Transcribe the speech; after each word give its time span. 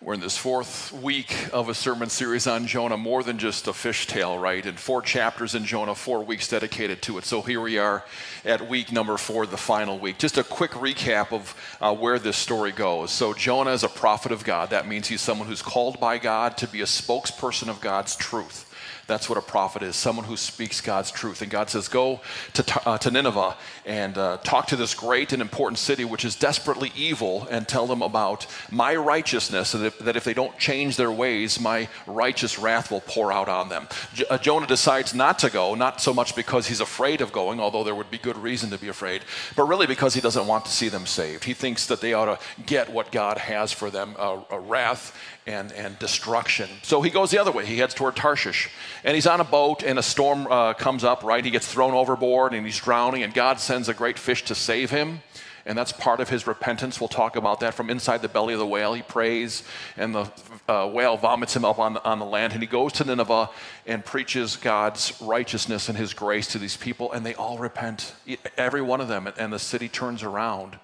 We're 0.00 0.14
in 0.14 0.20
this 0.20 0.38
fourth 0.38 0.92
week 0.92 1.34
of 1.52 1.68
a 1.68 1.74
sermon 1.74 2.08
series 2.08 2.46
on 2.46 2.68
Jonah, 2.68 2.96
more 2.96 3.24
than 3.24 3.36
just 3.36 3.66
a 3.66 3.72
fish 3.72 4.06
tale, 4.06 4.38
right? 4.38 4.64
And 4.64 4.78
four 4.78 5.02
chapters 5.02 5.56
in 5.56 5.64
Jonah, 5.64 5.96
four 5.96 6.22
weeks 6.22 6.46
dedicated 6.46 7.02
to 7.02 7.18
it. 7.18 7.24
So 7.24 7.42
here 7.42 7.60
we 7.60 7.78
are 7.78 8.04
at 8.44 8.68
week 8.68 8.92
number 8.92 9.16
four, 9.16 9.44
the 9.44 9.56
final 9.56 9.98
week. 9.98 10.18
Just 10.18 10.38
a 10.38 10.44
quick 10.44 10.70
recap 10.70 11.32
of 11.32 11.52
uh, 11.80 11.92
where 11.92 12.20
this 12.20 12.36
story 12.36 12.70
goes. 12.70 13.10
So 13.10 13.34
Jonah 13.34 13.72
is 13.72 13.82
a 13.82 13.88
prophet 13.88 14.30
of 14.30 14.44
God. 14.44 14.70
That 14.70 14.86
means 14.86 15.08
he's 15.08 15.20
someone 15.20 15.48
who's 15.48 15.62
called 15.62 15.98
by 15.98 16.18
God 16.18 16.56
to 16.58 16.68
be 16.68 16.80
a 16.80 16.84
spokesperson 16.84 17.66
of 17.68 17.80
God's 17.80 18.14
truth. 18.14 18.67
That's 19.08 19.26
what 19.26 19.38
a 19.38 19.42
prophet 19.42 19.82
is 19.82 19.96
someone 19.96 20.26
who 20.26 20.36
speaks 20.36 20.82
God's 20.82 21.10
truth. 21.10 21.40
And 21.40 21.50
God 21.50 21.70
says, 21.70 21.88
Go 21.88 22.20
to, 22.52 22.88
uh, 22.88 22.98
to 22.98 23.10
Nineveh 23.10 23.56
and 23.86 24.18
uh, 24.18 24.36
talk 24.44 24.66
to 24.66 24.76
this 24.76 24.94
great 24.94 25.32
and 25.32 25.40
important 25.40 25.78
city, 25.78 26.04
which 26.04 26.26
is 26.26 26.36
desperately 26.36 26.92
evil, 26.94 27.48
and 27.50 27.66
tell 27.66 27.86
them 27.86 28.02
about 28.02 28.46
my 28.70 28.94
righteousness, 28.94 29.72
and 29.72 29.84
that 29.86 30.16
if 30.16 30.24
they 30.24 30.34
don't 30.34 30.58
change 30.58 30.96
their 30.96 31.10
ways, 31.10 31.58
my 31.58 31.88
righteous 32.06 32.58
wrath 32.58 32.90
will 32.90 33.00
pour 33.00 33.32
out 33.32 33.48
on 33.48 33.70
them. 33.70 33.88
J- 34.12 34.26
uh, 34.28 34.36
Jonah 34.36 34.66
decides 34.66 35.14
not 35.14 35.38
to 35.38 35.48
go, 35.48 35.74
not 35.74 36.02
so 36.02 36.12
much 36.12 36.36
because 36.36 36.66
he's 36.66 36.80
afraid 36.80 37.22
of 37.22 37.32
going, 37.32 37.60
although 37.60 37.84
there 37.84 37.94
would 37.94 38.10
be 38.10 38.18
good 38.18 38.36
reason 38.36 38.68
to 38.70 38.78
be 38.78 38.88
afraid, 38.88 39.22
but 39.56 39.64
really 39.64 39.86
because 39.86 40.12
he 40.12 40.20
doesn't 40.20 40.46
want 40.46 40.66
to 40.66 40.70
see 40.70 40.90
them 40.90 41.06
saved. 41.06 41.44
He 41.44 41.54
thinks 41.54 41.86
that 41.86 42.02
they 42.02 42.12
ought 42.12 42.26
to 42.26 42.38
get 42.66 42.90
what 42.90 43.10
God 43.10 43.38
has 43.38 43.72
for 43.72 43.90
them 43.90 44.16
a 44.18 44.60
wrath 44.60 45.16
and, 45.48 45.72
and 45.72 45.98
destruction. 45.98 46.68
So 46.82 47.00
he 47.00 47.08
goes 47.08 47.30
the 47.30 47.38
other 47.38 47.50
way. 47.50 47.64
He 47.64 47.78
heads 47.78 47.94
toward 47.94 48.16
Tarshish. 48.16 48.68
And 49.04 49.14
he's 49.14 49.26
on 49.26 49.40
a 49.40 49.44
boat, 49.44 49.82
and 49.82 49.98
a 49.98 50.02
storm 50.02 50.46
uh, 50.46 50.74
comes 50.74 51.04
up, 51.04 51.22
right? 51.22 51.44
He 51.44 51.50
gets 51.50 51.66
thrown 51.66 51.94
overboard, 51.94 52.52
and 52.52 52.66
he's 52.66 52.78
drowning, 52.78 53.22
and 53.22 53.32
God 53.32 53.60
sends 53.60 53.88
a 53.88 53.94
great 53.94 54.18
fish 54.18 54.44
to 54.44 54.54
save 54.54 54.90
him. 54.90 55.20
And 55.66 55.76
that's 55.76 55.92
part 55.92 56.20
of 56.20 56.30
his 56.30 56.46
repentance. 56.46 56.98
We'll 56.98 57.08
talk 57.08 57.36
about 57.36 57.60
that 57.60 57.74
from 57.74 57.90
inside 57.90 58.22
the 58.22 58.28
belly 58.28 58.54
of 58.54 58.58
the 58.58 58.66
whale. 58.66 58.94
He 58.94 59.02
prays, 59.02 59.62
and 59.98 60.14
the 60.14 60.30
uh, 60.66 60.88
whale 60.88 61.18
vomits 61.18 61.54
him 61.54 61.64
up 61.64 61.78
on 61.78 61.94
the, 61.94 62.04
on 62.04 62.18
the 62.18 62.24
land. 62.24 62.54
And 62.54 62.62
he 62.62 62.66
goes 62.66 62.94
to 62.94 63.04
Nineveh 63.04 63.50
and 63.86 64.02
preaches 64.02 64.56
God's 64.56 65.12
righteousness 65.20 65.90
and 65.90 65.98
his 65.98 66.14
grace 66.14 66.46
to 66.48 66.58
these 66.58 66.78
people, 66.78 67.12
and 67.12 67.24
they 67.24 67.34
all 67.34 67.58
repent, 67.58 68.14
every 68.56 68.80
one 68.80 69.02
of 69.02 69.08
them, 69.08 69.28
and 69.36 69.52
the 69.52 69.58
city 69.58 69.88
turns 69.88 70.22
around. 70.22 70.78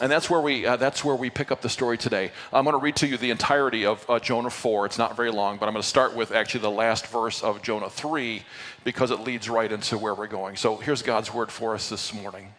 And 0.00 0.12
that's 0.12 0.30
where 0.30 0.40
we 0.40 0.64
uh, 0.64 0.76
that's 0.76 1.04
where 1.04 1.16
we 1.16 1.28
pick 1.28 1.50
up 1.50 1.60
the 1.60 1.68
story 1.68 1.98
today. 1.98 2.30
I'm 2.52 2.64
going 2.64 2.74
to 2.74 2.82
read 2.82 2.94
to 2.96 3.06
you 3.08 3.16
the 3.16 3.30
entirety 3.30 3.84
of 3.84 4.08
uh, 4.08 4.20
Jonah 4.20 4.50
4. 4.50 4.86
It's 4.86 4.98
not 4.98 5.16
very 5.16 5.32
long, 5.32 5.58
but 5.58 5.66
I'm 5.66 5.72
going 5.72 5.82
to 5.82 5.88
start 5.88 6.14
with 6.14 6.30
actually 6.30 6.60
the 6.60 6.70
last 6.70 7.08
verse 7.08 7.42
of 7.42 7.62
Jonah 7.62 7.90
3 7.90 8.42
because 8.84 9.10
it 9.10 9.20
leads 9.20 9.48
right 9.48 9.70
into 9.70 9.98
where 9.98 10.14
we're 10.14 10.28
going. 10.28 10.54
So 10.56 10.76
here's 10.76 11.02
God's 11.02 11.34
word 11.34 11.50
for 11.50 11.74
us 11.74 11.88
this 11.88 12.14
morning. 12.14 12.54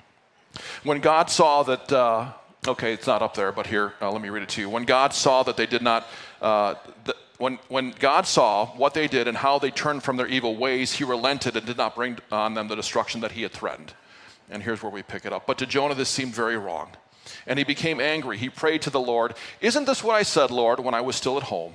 When 0.83 0.99
God 0.99 1.29
saw 1.29 1.63
that, 1.63 1.89
uh, 1.91 2.33
okay, 2.67 2.91
it's 2.91 3.07
not 3.07 3.21
up 3.21 3.35
there, 3.35 3.53
but 3.53 3.67
here, 3.67 3.93
uh, 4.01 4.11
let 4.11 4.21
me 4.21 4.29
read 4.29 4.43
it 4.43 4.49
to 4.49 4.61
you. 4.61 4.69
When 4.69 4.83
God 4.83 5.13
saw 5.13 5.43
that 5.43 5.55
they 5.55 5.65
did 5.65 5.81
not, 5.81 6.07
uh, 6.41 6.75
th- 7.05 7.17
when, 7.37 7.57
when 7.69 7.91
God 7.91 8.27
saw 8.27 8.65
what 8.75 8.93
they 8.93 9.07
did 9.07 9.29
and 9.29 9.37
how 9.37 9.59
they 9.59 9.71
turned 9.71 10.03
from 10.03 10.17
their 10.17 10.27
evil 10.27 10.57
ways, 10.57 10.91
he 10.91 11.05
relented 11.05 11.55
and 11.55 11.65
did 11.65 11.77
not 11.77 11.95
bring 11.95 12.17
on 12.33 12.53
them 12.53 12.67
the 12.67 12.75
destruction 12.75 13.21
that 13.21 13.31
he 13.31 13.43
had 13.43 13.53
threatened. 13.53 13.93
And 14.49 14.61
here's 14.61 14.83
where 14.83 14.91
we 14.91 15.03
pick 15.03 15.25
it 15.25 15.31
up. 15.31 15.47
But 15.47 15.57
to 15.59 15.65
Jonah, 15.65 15.95
this 15.95 16.09
seemed 16.09 16.33
very 16.33 16.57
wrong 16.57 16.89
and 17.47 17.59
he 17.59 17.65
became 17.65 17.99
angry. 17.99 18.37
He 18.37 18.49
prayed 18.49 18.81
to 18.83 18.89
the 18.89 18.99
Lord, 18.99 19.35
Isn't 19.61 19.85
this 19.85 20.03
what 20.03 20.15
I 20.15 20.23
said, 20.23 20.51
Lord, 20.51 20.79
when 20.79 20.93
I 20.93 21.01
was 21.01 21.15
still 21.15 21.37
at 21.37 21.43
home? 21.43 21.73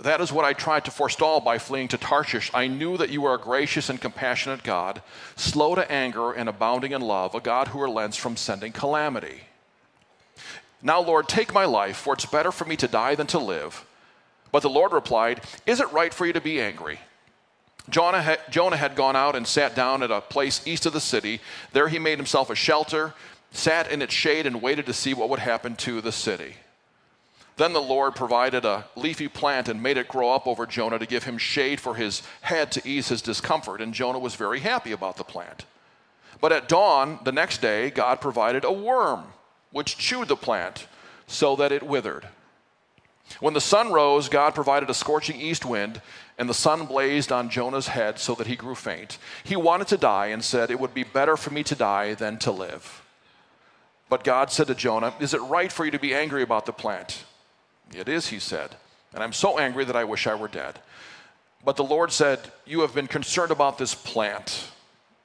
That 0.00 0.20
is 0.20 0.32
what 0.32 0.46
I 0.46 0.54
tried 0.54 0.86
to 0.86 0.90
forestall 0.90 1.40
by 1.40 1.58
fleeing 1.58 1.88
to 1.88 1.98
Tarshish. 1.98 2.50
I 2.54 2.68
knew 2.68 2.96
that 2.96 3.10
you 3.10 3.24
are 3.26 3.34
a 3.34 3.38
gracious 3.38 3.90
and 3.90 4.00
compassionate 4.00 4.62
God, 4.62 5.02
slow 5.36 5.74
to 5.74 5.90
anger 5.90 6.32
and 6.32 6.48
abounding 6.48 6.92
in 6.92 7.02
love, 7.02 7.34
a 7.34 7.40
God 7.40 7.68
who 7.68 7.82
relents 7.82 8.16
from 8.16 8.36
sending 8.36 8.72
calamity. 8.72 9.42
Now, 10.82 11.00
Lord, 11.00 11.28
take 11.28 11.52
my 11.52 11.66
life, 11.66 11.98
for 11.98 12.14
it's 12.14 12.24
better 12.24 12.50
for 12.50 12.64
me 12.64 12.76
to 12.76 12.88
die 12.88 13.14
than 13.14 13.26
to 13.28 13.38
live. 13.38 13.84
But 14.50 14.62
the 14.62 14.70
Lord 14.70 14.92
replied, 14.92 15.42
Is 15.66 15.80
it 15.80 15.92
right 15.92 16.14
for 16.14 16.24
you 16.24 16.32
to 16.32 16.40
be 16.40 16.60
angry? 16.60 17.00
Jonah 17.90 18.22
had, 18.22 18.96
gone 18.96 19.16
out 19.16 19.36
and 19.36 19.46
sat 19.46 19.74
down 19.74 20.02
at 20.02 20.10
a 20.10 20.20
place 20.20 20.66
east 20.66 20.86
of 20.86 20.92
the 20.92 21.00
city. 21.00 21.40
There 21.72 21.88
he 21.88 21.98
made 21.98 22.18
himself 22.18 22.48
a 22.48 22.54
shelter 22.54 23.14
sat 23.52 23.90
in 23.90 24.02
its 24.02 24.14
shade 24.14 24.46
and 24.46 24.62
waited 24.62 24.86
to 24.86 24.92
see 24.92 25.14
what 25.14 25.28
would 25.28 25.40
happen 25.40 25.76
to 25.76 26.00
the 26.00 26.12
city. 26.12 26.54
Then 27.56 27.72
the 27.72 27.82
Lord 27.82 28.14
provided 28.14 28.64
a 28.64 28.86
leafy 28.96 29.28
plant 29.28 29.68
and 29.68 29.82
made 29.82 29.98
it 29.98 30.08
grow 30.08 30.30
up 30.30 30.46
over 30.46 30.64
Jonah 30.64 30.98
to 30.98 31.06
give 31.06 31.24
him 31.24 31.36
shade 31.36 31.78
for 31.78 31.94
his 31.94 32.22
head 32.40 32.72
to 32.72 32.88
ease 32.88 33.08
his 33.08 33.20
discomfort, 33.20 33.82
and 33.82 33.92
Jonah 33.92 34.18
was 34.18 34.34
very 34.34 34.60
happy 34.60 34.92
about 34.92 35.16
the 35.16 35.24
plant. 35.24 35.66
But 36.40 36.52
at 36.52 36.68
dawn 36.68 37.18
the 37.24 37.32
next 37.32 37.60
day, 37.60 37.90
God 37.90 38.20
provided 38.20 38.64
a 38.64 38.72
worm 38.72 39.24
which 39.72 39.98
chewed 39.98 40.28
the 40.28 40.36
plant 40.36 40.86
so 41.26 41.54
that 41.56 41.72
it 41.72 41.82
withered. 41.82 42.28
When 43.38 43.54
the 43.54 43.60
sun 43.60 43.92
rose, 43.92 44.28
God 44.28 44.54
provided 44.54 44.90
a 44.90 44.94
scorching 44.94 45.40
east 45.40 45.64
wind, 45.64 46.00
and 46.38 46.48
the 46.48 46.54
sun 46.54 46.86
blazed 46.86 47.30
on 47.30 47.50
Jonah's 47.50 47.88
head 47.88 48.18
so 48.18 48.34
that 48.36 48.46
he 48.46 48.56
grew 48.56 48.74
faint. 48.74 49.18
He 49.44 49.54
wanted 49.54 49.88
to 49.88 49.98
die 49.98 50.28
and 50.28 50.42
said, 50.42 50.70
It 50.70 50.80
would 50.80 50.94
be 50.94 51.04
better 51.04 51.36
for 51.36 51.50
me 51.50 51.62
to 51.64 51.74
die 51.74 52.14
than 52.14 52.38
to 52.38 52.50
live. 52.50 53.02
But 54.10 54.24
God 54.24 54.50
said 54.50 54.66
to 54.66 54.74
Jonah, 54.74 55.14
Is 55.20 55.32
it 55.32 55.40
right 55.42 55.70
for 55.70 55.84
you 55.84 55.92
to 55.92 55.98
be 55.98 56.14
angry 56.14 56.42
about 56.42 56.66
the 56.66 56.72
plant? 56.72 57.24
It 57.94 58.08
is, 58.08 58.26
he 58.28 58.40
said. 58.40 58.74
And 59.14 59.22
I'm 59.22 59.32
so 59.32 59.58
angry 59.58 59.84
that 59.84 59.96
I 59.96 60.04
wish 60.04 60.26
I 60.26 60.34
were 60.34 60.48
dead. 60.48 60.80
But 61.64 61.76
the 61.76 61.84
Lord 61.84 62.12
said, 62.12 62.40
You 62.66 62.80
have 62.80 62.94
been 62.94 63.06
concerned 63.06 63.52
about 63.52 63.78
this 63.78 63.94
plant, 63.94 64.68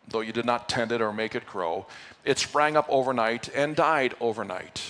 though 0.08 0.22
you 0.22 0.32
did 0.32 0.46
not 0.46 0.70
tend 0.70 0.92
it 0.92 1.02
or 1.02 1.12
make 1.12 1.34
it 1.34 1.48
grow. 1.48 1.88
It 2.24 2.38
sprang 2.38 2.78
up 2.78 2.86
overnight 2.88 3.50
and 3.56 3.76
died 3.76 4.14
overnight. 4.22 4.84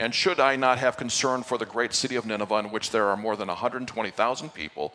And 0.00 0.14
should 0.14 0.38
I 0.38 0.54
not 0.54 0.78
have 0.78 0.96
concern 0.96 1.42
for 1.42 1.58
the 1.58 1.66
great 1.66 1.92
city 1.92 2.14
of 2.14 2.24
Nineveh, 2.24 2.54
in 2.58 2.70
which 2.70 2.92
there 2.92 3.08
are 3.08 3.16
more 3.16 3.34
than 3.34 3.48
120,000 3.48 4.54
people 4.54 4.94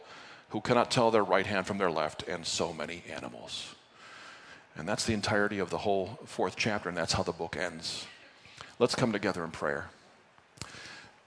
who 0.50 0.62
cannot 0.62 0.92
tell 0.92 1.12
their 1.12 1.26
right 1.26 1.46
hand 1.46 1.68
from 1.68 1.78
their 1.78 1.92
left, 1.92 2.24
and 2.24 2.46
so 2.46 2.72
many 2.72 3.04
animals? 3.14 3.76
And 4.78 4.88
that's 4.88 5.06
the 5.06 5.14
entirety 5.14 5.60
of 5.60 5.70
the 5.70 5.80
whole 5.80 6.20
fourth 6.26 6.56
chapter, 6.56 6.88
and 6.88 6.98
that's 6.98 7.14
how 7.14 7.24
the 7.24 7.34
book 7.34 7.58
ends. 7.58 8.08
Let's 8.80 8.96
come 8.96 9.12
together 9.12 9.44
in 9.44 9.52
prayer. 9.52 9.86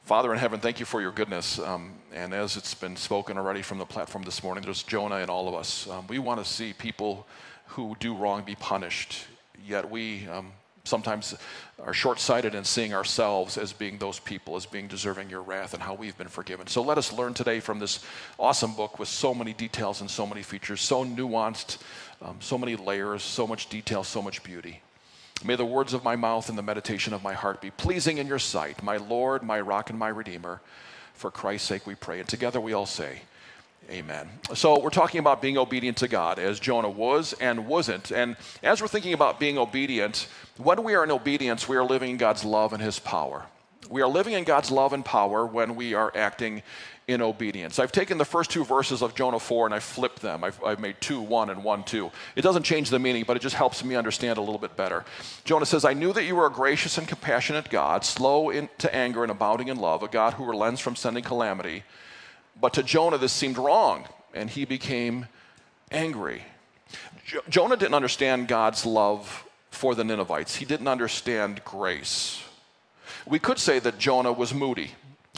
Father 0.04 0.32
in 0.32 0.38
heaven, 0.38 0.58
thank 0.58 0.80
you 0.80 0.86
for 0.86 1.00
your 1.00 1.12
goodness. 1.12 1.60
Um, 1.60 1.92
and 2.12 2.34
as 2.34 2.56
it's 2.56 2.74
been 2.74 2.96
spoken 2.96 3.38
already 3.38 3.62
from 3.62 3.78
the 3.78 3.84
platform 3.84 4.24
this 4.24 4.42
morning, 4.42 4.64
there's 4.64 4.82
Jonah 4.82 5.16
and 5.16 5.30
all 5.30 5.48
of 5.48 5.54
us. 5.54 5.88
Um, 5.88 6.08
we 6.08 6.18
want 6.18 6.44
to 6.44 6.44
see 6.44 6.72
people 6.72 7.24
who 7.66 7.96
do 8.00 8.16
wrong 8.16 8.42
be 8.42 8.56
punished, 8.56 9.26
yet 9.64 9.88
we 9.88 10.26
um, 10.26 10.52
sometimes 10.82 11.36
are 11.80 11.94
short 11.94 12.18
sighted 12.18 12.56
in 12.56 12.64
seeing 12.64 12.92
ourselves 12.92 13.56
as 13.56 13.72
being 13.72 13.98
those 13.98 14.18
people, 14.18 14.56
as 14.56 14.66
being 14.66 14.88
deserving 14.88 15.30
your 15.30 15.42
wrath, 15.42 15.72
and 15.72 15.82
how 15.82 15.94
we've 15.94 16.18
been 16.18 16.28
forgiven. 16.28 16.66
So 16.66 16.82
let 16.82 16.98
us 16.98 17.12
learn 17.12 17.32
today 17.32 17.60
from 17.60 17.78
this 17.78 18.04
awesome 18.38 18.74
book 18.74 18.98
with 18.98 19.08
so 19.08 19.32
many 19.32 19.52
details 19.52 20.00
and 20.00 20.10
so 20.10 20.26
many 20.26 20.42
features, 20.42 20.80
so 20.80 21.04
nuanced, 21.04 21.78
um, 22.22 22.38
so 22.40 22.58
many 22.58 22.74
layers, 22.74 23.22
so 23.22 23.46
much 23.46 23.68
detail, 23.68 24.02
so 24.02 24.20
much 24.20 24.42
beauty. 24.42 24.80
May 25.44 25.56
the 25.56 25.64
words 25.64 25.92
of 25.92 26.02
my 26.02 26.16
mouth 26.16 26.48
and 26.48 26.56
the 26.56 26.62
meditation 26.62 27.12
of 27.12 27.22
my 27.22 27.34
heart 27.34 27.60
be 27.60 27.70
pleasing 27.70 28.18
in 28.18 28.26
your 28.26 28.38
sight, 28.38 28.82
my 28.82 28.96
Lord, 28.96 29.42
my 29.42 29.60
rock, 29.60 29.90
and 29.90 29.98
my 29.98 30.08
Redeemer. 30.08 30.60
For 31.14 31.30
Christ's 31.30 31.68
sake 31.68 31.86
we 31.86 31.94
pray. 31.94 32.20
And 32.20 32.28
together 32.28 32.60
we 32.60 32.72
all 32.72 32.86
say, 32.86 33.20
Amen. 33.88 34.28
So 34.54 34.80
we're 34.80 34.90
talking 34.90 35.20
about 35.20 35.40
being 35.40 35.56
obedient 35.56 35.98
to 35.98 36.08
God 36.08 36.40
as 36.40 36.58
Jonah 36.58 36.90
was 36.90 37.34
and 37.34 37.68
wasn't. 37.68 38.10
And 38.10 38.36
as 38.62 38.82
we're 38.82 38.88
thinking 38.88 39.12
about 39.12 39.38
being 39.38 39.58
obedient, 39.58 40.26
when 40.56 40.82
we 40.82 40.94
are 40.96 41.04
in 41.04 41.12
obedience, 41.12 41.68
we 41.68 41.76
are 41.76 41.84
living 41.84 42.10
in 42.10 42.16
God's 42.16 42.44
love 42.44 42.72
and 42.72 42.82
His 42.82 42.98
power. 42.98 43.46
We 43.88 44.02
are 44.02 44.08
living 44.08 44.34
in 44.34 44.44
God's 44.44 44.70
love 44.70 44.92
and 44.92 45.04
power 45.04 45.46
when 45.46 45.76
we 45.76 45.94
are 45.94 46.12
acting 46.14 46.62
in 47.08 47.22
obedience. 47.22 47.78
I've 47.78 47.92
taken 47.92 48.18
the 48.18 48.24
first 48.24 48.50
two 48.50 48.64
verses 48.64 49.00
of 49.00 49.14
Jonah 49.14 49.38
4 49.38 49.66
and 49.66 49.74
I 49.74 49.78
flipped 49.78 50.22
them. 50.22 50.42
I've, 50.42 50.62
I've, 50.64 50.80
made 50.80 51.00
2 51.00 51.20
1 51.20 51.50
and 51.50 51.62
1 51.62 51.84
2. 51.84 52.10
It 52.34 52.42
doesn't 52.42 52.64
change 52.64 52.90
the 52.90 52.98
meaning, 52.98 53.24
but 53.26 53.36
it 53.36 53.40
just 53.40 53.54
helps 53.54 53.84
me 53.84 53.94
understand 53.94 54.38
a 54.38 54.40
little 54.40 54.58
bit 54.58 54.76
better. 54.76 55.04
Jonah 55.44 55.66
says, 55.66 55.84
I 55.84 55.92
knew 55.92 56.12
that 56.12 56.24
you 56.24 56.34
were 56.34 56.46
a 56.46 56.50
gracious 56.50 56.98
and 56.98 57.06
compassionate 57.06 57.70
God, 57.70 58.04
slow 58.04 58.50
in, 58.50 58.68
to 58.78 58.92
anger 58.94 59.22
and 59.22 59.30
abounding 59.30 59.68
in 59.68 59.76
love, 59.76 60.02
a 60.02 60.08
God 60.08 60.34
who 60.34 60.44
relents 60.44 60.80
from 60.80 60.96
sending 60.96 61.22
calamity. 61.22 61.84
But 62.60 62.72
to 62.74 62.82
Jonah, 62.82 63.18
this 63.18 63.32
seemed 63.32 63.58
wrong, 63.58 64.06
and 64.34 64.50
he 64.50 64.64
became 64.64 65.26
angry. 65.92 66.42
Jo- 67.24 67.42
Jonah 67.48 67.76
didn't 67.76 67.94
understand 67.94 68.48
God's 68.48 68.84
love 68.84 69.44
for 69.70 69.94
the 69.94 70.04
Ninevites, 70.04 70.56
he 70.56 70.64
didn't 70.64 70.88
understand 70.88 71.62
grace. 71.64 72.42
We 73.26 73.38
could 73.38 73.58
say 73.58 73.78
that 73.78 73.98
Jonah 73.98 74.32
was 74.32 74.54
moody. 74.54 74.92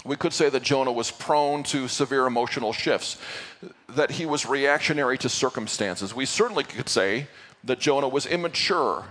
We 0.04 0.16
could 0.16 0.32
say 0.32 0.48
that 0.48 0.62
Jonah 0.62 0.92
was 0.92 1.10
prone 1.10 1.62
to 1.64 1.88
severe 1.88 2.26
emotional 2.26 2.72
shifts, 2.72 3.18
that 3.88 4.12
he 4.12 4.26
was 4.26 4.46
reactionary 4.46 5.18
to 5.18 5.28
circumstances. 5.28 6.14
We 6.14 6.24
certainly 6.24 6.64
could 6.64 6.88
say 6.88 7.26
that 7.64 7.80
Jonah 7.80 8.08
was 8.08 8.26
immature, 8.26 9.04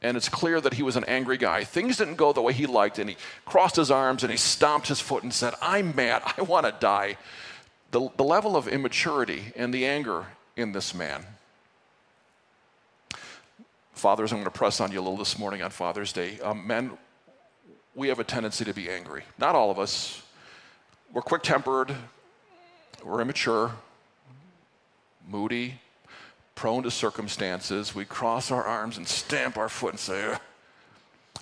and 0.00 0.16
it's 0.16 0.28
clear 0.28 0.60
that 0.60 0.74
he 0.74 0.82
was 0.82 0.96
an 0.96 1.04
angry 1.04 1.36
guy. 1.36 1.64
Things 1.64 1.98
didn't 1.98 2.16
go 2.16 2.32
the 2.32 2.42
way 2.42 2.52
he 2.52 2.66
liked, 2.66 2.98
and 2.98 3.10
he 3.10 3.16
crossed 3.44 3.76
his 3.76 3.90
arms 3.90 4.22
and 4.22 4.30
he 4.30 4.38
stomped 4.38 4.88
his 4.88 5.00
foot 5.00 5.22
and 5.22 5.32
said, 5.32 5.54
I'm 5.60 5.94
mad, 5.94 6.22
I 6.38 6.42
want 6.42 6.66
to 6.66 6.74
die. 6.78 7.16
The, 7.90 8.08
the 8.16 8.24
level 8.24 8.56
of 8.56 8.66
immaturity 8.66 9.52
and 9.54 9.72
the 9.72 9.86
anger 9.86 10.26
in 10.56 10.72
this 10.72 10.94
man. 10.94 11.24
Fathers, 13.92 14.32
I'm 14.32 14.38
going 14.38 14.44
to 14.44 14.50
press 14.50 14.80
on 14.80 14.90
you 14.90 14.98
a 14.98 15.02
little 15.02 15.16
this 15.16 15.38
morning 15.38 15.62
on 15.62 15.70
Father's 15.70 16.12
Day. 16.12 16.40
Um, 16.40 16.66
men, 16.66 16.98
we 17.94 18.08
have 18.08 18.18
a 18.18 18.24
tendency 18.24 18.64
to 18.64 18.74
be 18.74 18.90
angry. 18.90 19.24
Not 19.38 19.54
all 19.54 19.70
of 19.70 19.78
us, 19.78 20.22
we're 21.12 21.22
quick 21.22 21.42
tempered, 21.42 21.94
we're 23.04 23.20
immature, 23.20 23.72
moody, 25.28 25.80
prone 26.54 26.82
to 26.82 26.90
circumstances. 26.90 27.94
We 27.94 28.04
cross 28.04 28.50
our 28.50 28.64
arms 28.64 28.96
and 28.96 29.06
stamp 29.06 29.56
our 29.56 29.68
foot 29.68 29.92
and 29.92 30.00
say, 30.00 30.32
Ugh. 30.32 30.40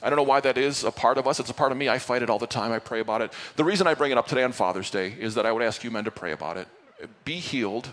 I 0.03 0.11
don't 0.11 0.17
know 0.17 0.25
why 0.25 0.41
that 0.41 0.59
is 0.59 0.83
a 0.83 0.91
part 0.91 1.17
of 1.17 1.29
us. 1.29 1.39
It's 1.39 1.51
a 1.51 1.55
part 1.55 1.71
of 1.71 1.79
me. 1.79 1.89
I 1.89 1.99
fight 1.99 2.23
it 2.23 2.31
all 2.31 2.39
the 2.39 2.47
time. 2.47 2.73
I 2.73 2.81
pray 2.81 3.01
about 3.01 3.23
it. 3.23 3.33
The 3.55 3.65
reason 3.65 3.87
I 3.87 3.95
bring 3.95 4.11
it 4.11 4.19
up 4.19 4.27
today 4.27 4.43
on 4.43 4.51
Father's 4.51 4.91
Day 4.91 5.15
is 5.19 5.37
that 5.37 5.47
I 5.47 5.53
would 5.53 5.63
ask 5.63 5.85
you 5.85 5.93
men 5.93 6.05
to 6.05 6.11
pray 6.11 6.33
about 6.33 6.57
it. 6.57 6.67
Be 7.25 7.35
healed. 7.35 7.89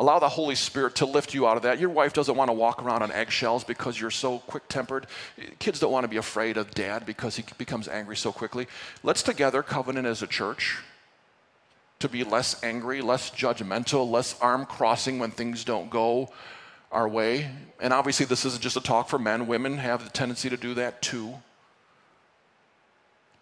Allow 0.00 0.20
the 0.20 0.28
Holy 0.28 0.54
Spirit 0.54 0.94
to 0.96 1.06
lift 1.06 1.34
you 1.34 1.48
out 1.48 1.56
of 1.56 1.64
that. 1.64 1.80
Your 1.80 1.90
wife 1.90 2.12
doesn't 2.12 2.36
want 2.36 2.48
to 2.48 2.52
walk 2.52 2.82
around 2.82 3.02
on 3.02 3.10
eggshells 3.10 3.64
because 3.64 4.00
you're 4.00 4.12
so 4.12 4.38
quick 4.40 4.68
tempered. 4.68 5.08
Kids 5.58 5.80
don't 5.80 5.90
want 5.90 6.04
to 6.04 6.08
be 6.08 6.18
afraid 6.18 6.56
of 6.56 6.70
dad 6.70 7.04
because 7.04 7.34
he 7.34 7.44
becomes 7.58 7.88
angry 7.88 8.16
so 8.16 8.30
quickly. 8.30 8.68
Let's 9.02 9.24
together 9.24 9.62
covenant 9.62 10.06
as 10.06 10.22
a 10.22 10.28
church 10.28 10.78
to 11.98 12.08
be 12.08 12.22
less 12.22 12.62
angry, 12.62 13.00
less 13.00 13.30
judgmental, 13.30 14.08
less 14.08 14.38
arm 14.40 14.66
crossing 14.66 15.18
when 15.18 15.32
things 15.32 15.64
don't 15.64 15.90
go 15.90 16.30
our 16.92 17.08
way. 17.08 17.50
And 17.80 17.92
obviously, 17.92 18.24
this 18.24 18.44
isn't 18.44 18.62
just 18.62 18.76
a 18.76 18.80
talk 18.80 19.08
for 19.08 19.18
men, 19.18 19.48
women 19.48 19.78
have 19.78 20.04
the 20.04 20.10
tendency 20.10 20.48
to 20.48 20.56
do 20.56 20.74
that 20.74 21.02
too. 21.02 21.34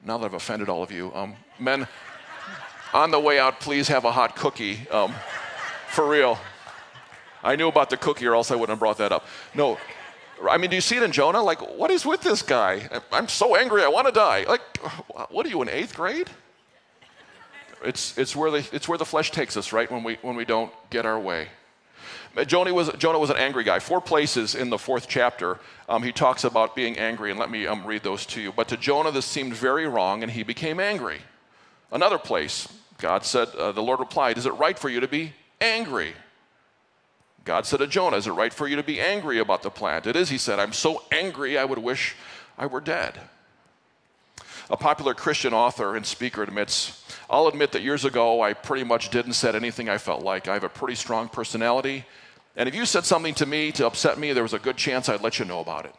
Now 0.05 0.17
that 0.19 0.27
I've 0.27 0.35
offended 0.35 0.69
all 0.69 0.83
of 0.83 0.91
you, 0.91 1.13
um, 1.15 1.35
men, 1.59 1.87
on 2.95 3.11
the 3.11 3.21
way 3.21 3.39
out, 3.39 3.61
please 3.61 3.89
have 3.89 4.05
a 4.05 4.13
hot 4.13 4.37
cookie. 4.37 4.89
Um, 4.91 5.13
for 5.97 6.07
real. 6.07 6.39
I 7.43 7.57
knew 7.57 7.69
about 7.69 7.89
the 7.89 7.97
cookie, 7.97 8.27
or 8.27 8.35
else 8.35 8.51
I 8.51 8.55
wouldn't 8.55 8.69
have 8.69 8.79
brought 8.79 8.99
that 8.99 9.13
up. 9.13 9.25
No, 9.55 9.79
I 10.47 10.59
mean, 10.59 10.69
do 10.69 10.77
you 10.77 10.83
see 10.83 10.99
it 10.99 11.03
in 11.03 11.11
Jonah? 11.11 11.43
Like, 11.43 11.79
what 11.79 11.91
is 11.91 12.05
with 12.05 12.21
this 12.21 12.43
guy? 12.43 12.87
I'm 13.11 13.29
so 13.29 13.57
angry, 13.57 13.83
I 13.83 13.89
want 13.89 14.07
to 14.07 14.13
die. 14.13 14.45
Like, 14.47 14.61
what 15.31 15.47
are 15.47 15.49
you 15.49 15.63
in 15.63 15.71
eighth 15.71 15.97
grade? 15.97 16.29
It's, 17.83 18.19
it's, 18.19 18.37
where 18.37 18.51
the, 18.51 18.69
it's 18.73 18.87
where 18.87 18.99
the 18.99 19.07
flesh 19.07 19.31
takes 19.31 19.57
us, 19.57 19.73
right? 19.73 19.91
When 19.91 20.05
we, 20.05 20.19
when 20.21 20.37
we 20.37 20.45
don't 20.45 20.71
get 20.91 21.07
our 21.07 21.19
way. 21.19 21.49
Jonah 22.47 22.75
was, 22.75 22.91
Jonah 22.99 23.19
was 23.19 23.31
an 23.31 23.39
angry 23.39 23.65
guy. 23.65 23.79
Four 23.79 24.03
places 24.03 24.55
in 24.55 24.69
the 24.69 24.77
fourth 24.77 25.09
chapter, 25.09 25.59
um, 25.89 26.03
he 26.03 26.13
talks 26.13 26.45
about 26.45 26.77
being 26.77 26.99
angry, 26.99 27.31
and 27.31 27.41
let 27.41 27.51
me 27.51 27.67
um, 27.67 27.87
read 27.87 28.03
those 28.03 28.27
to 28.27 28.41
you. 28.43 28.53
But 28.53 28.69
to 28.69 28.77
Jonah, 28.77 29.13
this 29.13 29.25
seemed 29.25 29.55
very 29.55 29.87
wrong, 29.87 30.23
and 30.23 30.31
he 30.31 30.43
became 30.43 30.79
angry. 30.79 31.21
Another 31.91 32.19
place, 32.19 32.69
God 32.99 33.25
said, 33.25 33.49
uh, 33.55 33.73
the 33.73 33.83
Lord 33.83 34.01
replied, 34.01 34.37
Is 34.37 34.45
it 34.45 34.53
right 34.53 34.79
for 34.79 34.91
you 34.91 35.01
to 35.01 35.09
be 35.09 35.33
angry? 35.61 36.15
God 37.45 37.65
said 37.65 37.79
to 37.79 37.87
Jonah, 37.87 38.17
Is 38.17 38.27
it 38.27 38.33
right 38.33 38.53
for 38.53 38.67
you 38.67 38.77
to 38.77 38.83
be 38.83 39.01
angry 39.01 39.39
about 39.39 39.63
the 39.63 39.71
plant? 39.71 40.07
It 40.07 40.17
is, 40.17 40.29
he 40.29 40.39
said. 40.39 40.59
I'm 40.59 40.73
so 40.73 41.05
angry, 41.13 41.57
I 41.57 41.65
would 41.65 41.79
wish 41.79 42.17
I 42.59 42.67
were 42.67 42.81
dead. 42.81 43.21
A 44.69 44.77
popular 44.77 45.15
Christian 45.15 45.55
author 45.55 45.95
and 45.95 46.05
speaker 46.05 46.43
admits, 46.43 47.05
I'll 47.31 47.47
admit 47.47 47.71
that 47.73 47.83
years 47.83 48.05
ago 48.05 48.43
I 48.43 48.53
pretty 48.53 48.83
much 48.83 49.11
didn't 49.11 49.35
say 49.35 49.55
anything 49.55 49.89
I 49.89 49.99
felt 49.99 50.23
like. 50.23 50.49
I 50.49 50.55
have 50.55 50.65
a 50.65 50.69
pretty 50.69 50.97
strong 50.97 51.29
personality, 51.29 52.05
and 52.57 52.69
if 52.69 52.75
you 52.75 52.85
said 52.85 53.05
something 53.05 53.35
to 53.35 53.47
me 53.47 53.71
to 53.73 53.87
upset 53.87 54.19
me, 54.19 54.33
there 54.33 54.43
was 54.43 54.55
a 54.55 54.59
good 54.59 54.77
chance 54.77 55.09
I'd 55.09 55.23
let 55.23 55.39
you 55.39 55.45
know 55.45 55.61
about 55.61 55.85
it. 55.85 55.95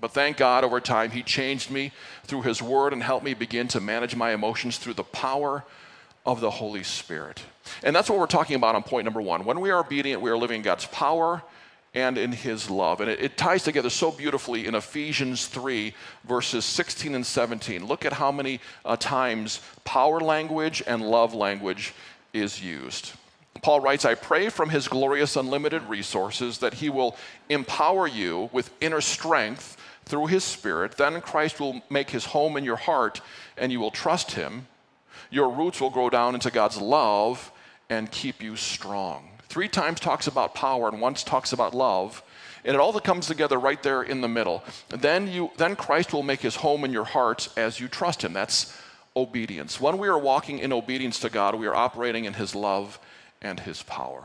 But 0.00 0.12
thank 0.12 0.36
God 0.36 0.62
over 0.62 0.80
time, 0.80 1.10
He 1.10 1.22
changed 1.22 1.70
me 1.70 1.90
through 2.24 2.42
His 2.42 2.62
Word 2.62 2.92
and 2.92 3.02
helped 3.02 3.24
me 3.24 3.34
begin 3.34 3.66
to 3.68 3.80
manage 3.80 4.14
my 4.14 4.32
emotions 4.32 4.78
through 4.78 4.94
the 4.94 5.04
power 5.04 5.64
of 6.26 6.40
the 6.40 6.50
Holy 6.50 6.82
Spirit. 6.82 7.42
And 7.82 7.94
that's 7.94 8.10
what 8.10 8.18
we're 8.18 8.26
talking 8.26 8.56
about 8.56 8.74
on 8.74 8.82
point 8.82 9.04
number 9.04 9.22
one. 9.22 9.44
When 9.44 9.60
we 9.60 9.70
are 9.70 9.80
obedient, 9.80 10.22
we 10.22 10.30
are 10.30 10.36
living 10.36 10.62
God's 10.62 10.86
power 10.86 11.42
and 11.94 12.18
in 12.18 12.32
his 12.32 12.70
love. 12.70 13.00
And 13.00 13.10
it, 13.10 13.20
it, 13.20 13.36
ties 13.36 13.64
together 13.64 13.90
so 13.90 14.12
beautifully 14.12 14.66
in 14.66 14.74
Ephesians 14.74 15.46
3, 15.46 15.92
verses 16.24 16.64
16 16.64 17.14
and 17.14 17.26
17. 17.26 17.84
Look 17.84 18.04
at 18.04 18.12
how 18.12 18.30
many 18.30 18.60
uh, 18.84 18.96
times 18.96 19.60
power 19.84 20.20
language 20.20 20.82
and 20.86 21.02
love 21.02 21.34
language 21.34 21.92
is 22.32 22.62
used. 22.62 23.12
Paul 23.62 23.80
writes, 23.80 24.04
I 24.04 24.14
pray 24.14 24.48
from 24.48 24.70
his 24.70 24.88
glorious 24.88 25.36
unlimited 25.36 25.82
resources 25.82 26.58
that 26.58 26.74
he 26.74 26.88
will 26.88 27.16
empower 27.48 28.06
you 28.06 28.48
with 28.52 28.70
inner 28.80 29.00
strength 29.00 29.76
through 30.04 30.26
his 30.26 30.44
spirit. 30.44 30.96
Then 30.96 31.20
Christ 31.20 31.60
will 31.60 31.82
make 31.90 32.10
his 32.10 32.26
home 32.26 32.56
in 32.56 32.64
your 32.64 32.76
heart 32.76 33.20
and 33.56 33.72
you 33.72 33.80
will 33.80 33.90
trust 33.90 34.32
him. 34.32 34.66
Your 35.30 35.50
roots 35.50 35.80
will 35.80 35.90
grow 35.90 36.10
down 36.10 36.34
into 36.34 36.50
God's 36.50 36.80
love 36.80 37.52
and 37.88 38.10
keep 38.10 38.42
you 38.42 38.56
strong. 38.56 39.28
Three 39.48 39.68
times 39.68 40.00
talks 40.00 40.26
about 40.26 40.54
power 40.54 40.88
and 40.88 41.00
once 41.00 41.24
talks 41.24 41.52
about 41.52 41.74
love. 41.74 42.22
And 42.64 42.74
it 42.74 42.80
all 42.80 42.92
comes 43.00 43.26
together 43.26 43.58
right 43.58 43.82
there 43.82 44.02
in 44.02 44.20
the 44.20 44.28
middle. 44.28 44.62
Then, 44.88 45.28
you, 45.28 45.50
then 45.56 45.76
Christ 45.76 46.12
will 46.12 46.22
make 46.22 46.40
his 46.40 46.56
home 46.56 46.84
in 46.84 46.92
your 46.92 47.04
hearts 47.04 47.48
as 47.56 47.80
you 47.80 47.88
trust 47.88 48.22
him. 48.22 48.32
That's 48.32 48.76
obedience. 49.16 49.80
When 49.80 49.98
we 49.98 50.08
are 50.08 50.18
walking 50.18 50.58
in 50.58 50.72
obedience 50.72 51.18
to 51.20 51.30
God, 51.30 51.54
we 51.54 51.66
are 51.66 51.74
operating 51.74 52.26
in 52.26 52.34
his 52.34 52.54
love 52.54 52.98
and 53.40 53.58
his 53.60 53.82
power. 53.82 54.24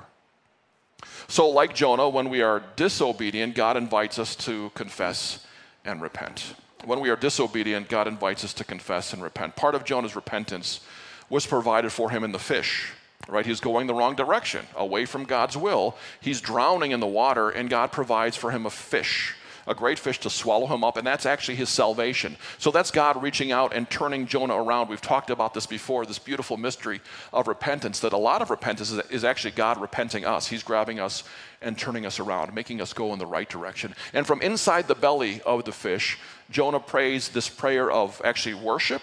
So, 1.28 1.50
like 1.50 1.74
Jonah, 1.74 2.10
when 2.10 2.30
we 2.30 2.42
are 2.42 2.64
disobedient, 2.76 3.56
God 3.56 3.78
invites 3.78 4.20
us 4.20 4.36
to 4.38 4.70
confess 4.76 5.46
and 5.84 6.02
repent. 6.02 6.56
When 6.86 7.00
we 7.00 7.10
are 7.10 7.16
disobedient, 7.16 7.90
God 7.90 8.08
invites 8.08 8.44
us 8.44 8.54
to 8.54 8.64
confess 8.64 9.12
and 9.14 9.22
repent. 9.22 9.56
Part 9.56 9.76
of 9.76 9.84
Jonah's 9.84 10.16
repentance 10.16 10.82
was 11.30 11.46
provided 11.46 11.92
for 11.92 12.12
him 12.12 12.24
in 12.24 12.32
the 12.32 12.40
fish 12.40 12.94
right? 13.28 13.46
He's 13.46 13.60
going 13.60 13.88
the 13.88 13.94
wrong 13.94 14.16
direction, 14.16 14.66
away 14.76 15.06
from 15.06 15.24
God's 15.24 15.58
will. 15.58 15.96
He's 16.22 16.42
drowning 16.42 16.92
in 16.92 17.00
the 17.00 17.08
water, 17.08 17.50
and 17.50 17.70
God 17.70 17.92
provides 17.92 18.36
for 18.36 18.52
him 18.52 18.66
a 18.66 18.70
fish, 18.70 19.36
a 19.68 19.76
great 19.76 19.98
fish 19.98 20.20
to 20.20 20.30
swallow 20.30 20.68
him 20.68 20.84
up, 20.84 20.98
and 20.98 21.06
that's 21.06 21.26
actually 21.26 21.56
his 21.56 21.70
salvation. 21.70 22.38
So 22.58 22.72
that's 22.72 22.92
God 22.92 23.22
reaching 23.22 23.52
out 23.52 23.74
and 23.74 23.90
turning 23.90 24.28
Jonah 24.28 24.56
around. 24.56 24.90
We've 24.90 25.02
talked 25.02 25.30
about 25.30 25.54
this 25.54 25.66
before, 25.66 26.06
this 26.06 26.20
beautiful 26.20 26.58
mystery 26.58 27.02
of 27.34 27.48
repentance, 27.48 28.00
that 28.02 28.14
a 28.14 28.18
lot 28.18 28.42
of 28.42 28.50
repentance 28.50 28.92
is, 28.92 29.24
actually 29.24 29.52
God 29.52 29.82
repenting 29.82 30.26
us. 30.26 30.48
He's 30.48 30.64
grabbing 30.64 31.00
us 31.00 31.24
and 31.62 31.78
turning 31.78 32.06
us 32.06 32.20
around, 32.20 32.54
making 32.54 32.80
us 32.80 32.94
go 32.94 33.12
in 33.14 33.20
the 33.20 33.26
right 33.26 33.50
direction. 33.50 33.96
And 34.14 34.28
from 34.28 34.42
inside 34.42 34.88
the 34.88 34.96
belly 34.96 35.42
of 35.42 35.66
the 35.66 35.72
fish, 35.72 36.20
Jonah 36.52 36.80
prays 36.80 37.30
this 37.30 37.50
prayer 37.50 37.90
of 37.90 38.22
actually 38.24 38.56
worship 38.56 39.02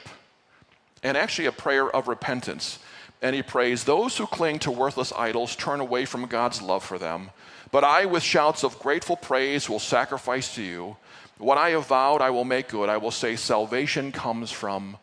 and 1.03 1.17
actually 1.17 1.47
a 1.47 1.53
prayer 1.53 1.91
of 1.91 2.07
repentance. 2.07 2.79
And 3.21 3.35
he 3.37 3.43
prays, 3.43 3.85
Those 3.85 4.17
who 4.17 4.27
cling 4.27 4.59
to 4.61 4.71
worthless 4.71 5.13
idols 5.13 5.57
turn 5.57 5.81
away 5.81 6.05
from 6.05 6.27
God's 6.27 6.61
love 6.61 6.85
for 6.85 6.99
them. 6.99 7.31
But 7.73 7.83
I, 7.83 8.05
with 8.05 8.23
shouts 8.23 8.63
of 8.63 8.79
grateful 8.79 9.17
praise, 9.17 9.69
will 9.69 9.81
sacrifice 9.81 10.55
to 10.55 10.63
you. 10.63 10.97
What 11.39 11.59
I 11.59 11.71
have 11.71 11.89
vowed, 11.89 12.21
I 12.21 12.31
will 12.31 12.45
make 12.45 12.69
good. 12.69 12.89
I 12.89 12.99
will 12.99 13.11
say, 13.11 13.35
Salvation 13.35 14.13
comes 14.13 14.53
from 14.53 14.99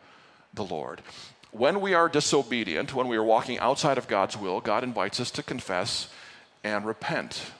the 0.53 0.63
Lord. 0.63 1.01
When 1.51 1.81
we 1.81 1.93
are 1.93 2.07
disobedient, 2.07 2.93
when 2.93 3.09
we 3.09 3.17
are 3.17 3.23
walking 3.23 3.59
outside 3.59 3.97
of 3.97 4.07
God's 4.07 4.37
will, 4.37 4.61
God 4.61 4.83
invites 4.85 5.19
us 5.19 5.31
to 5.31 5.43
confess 5.43 6.07
and 6.63 6.85
repent. 6.85 7.51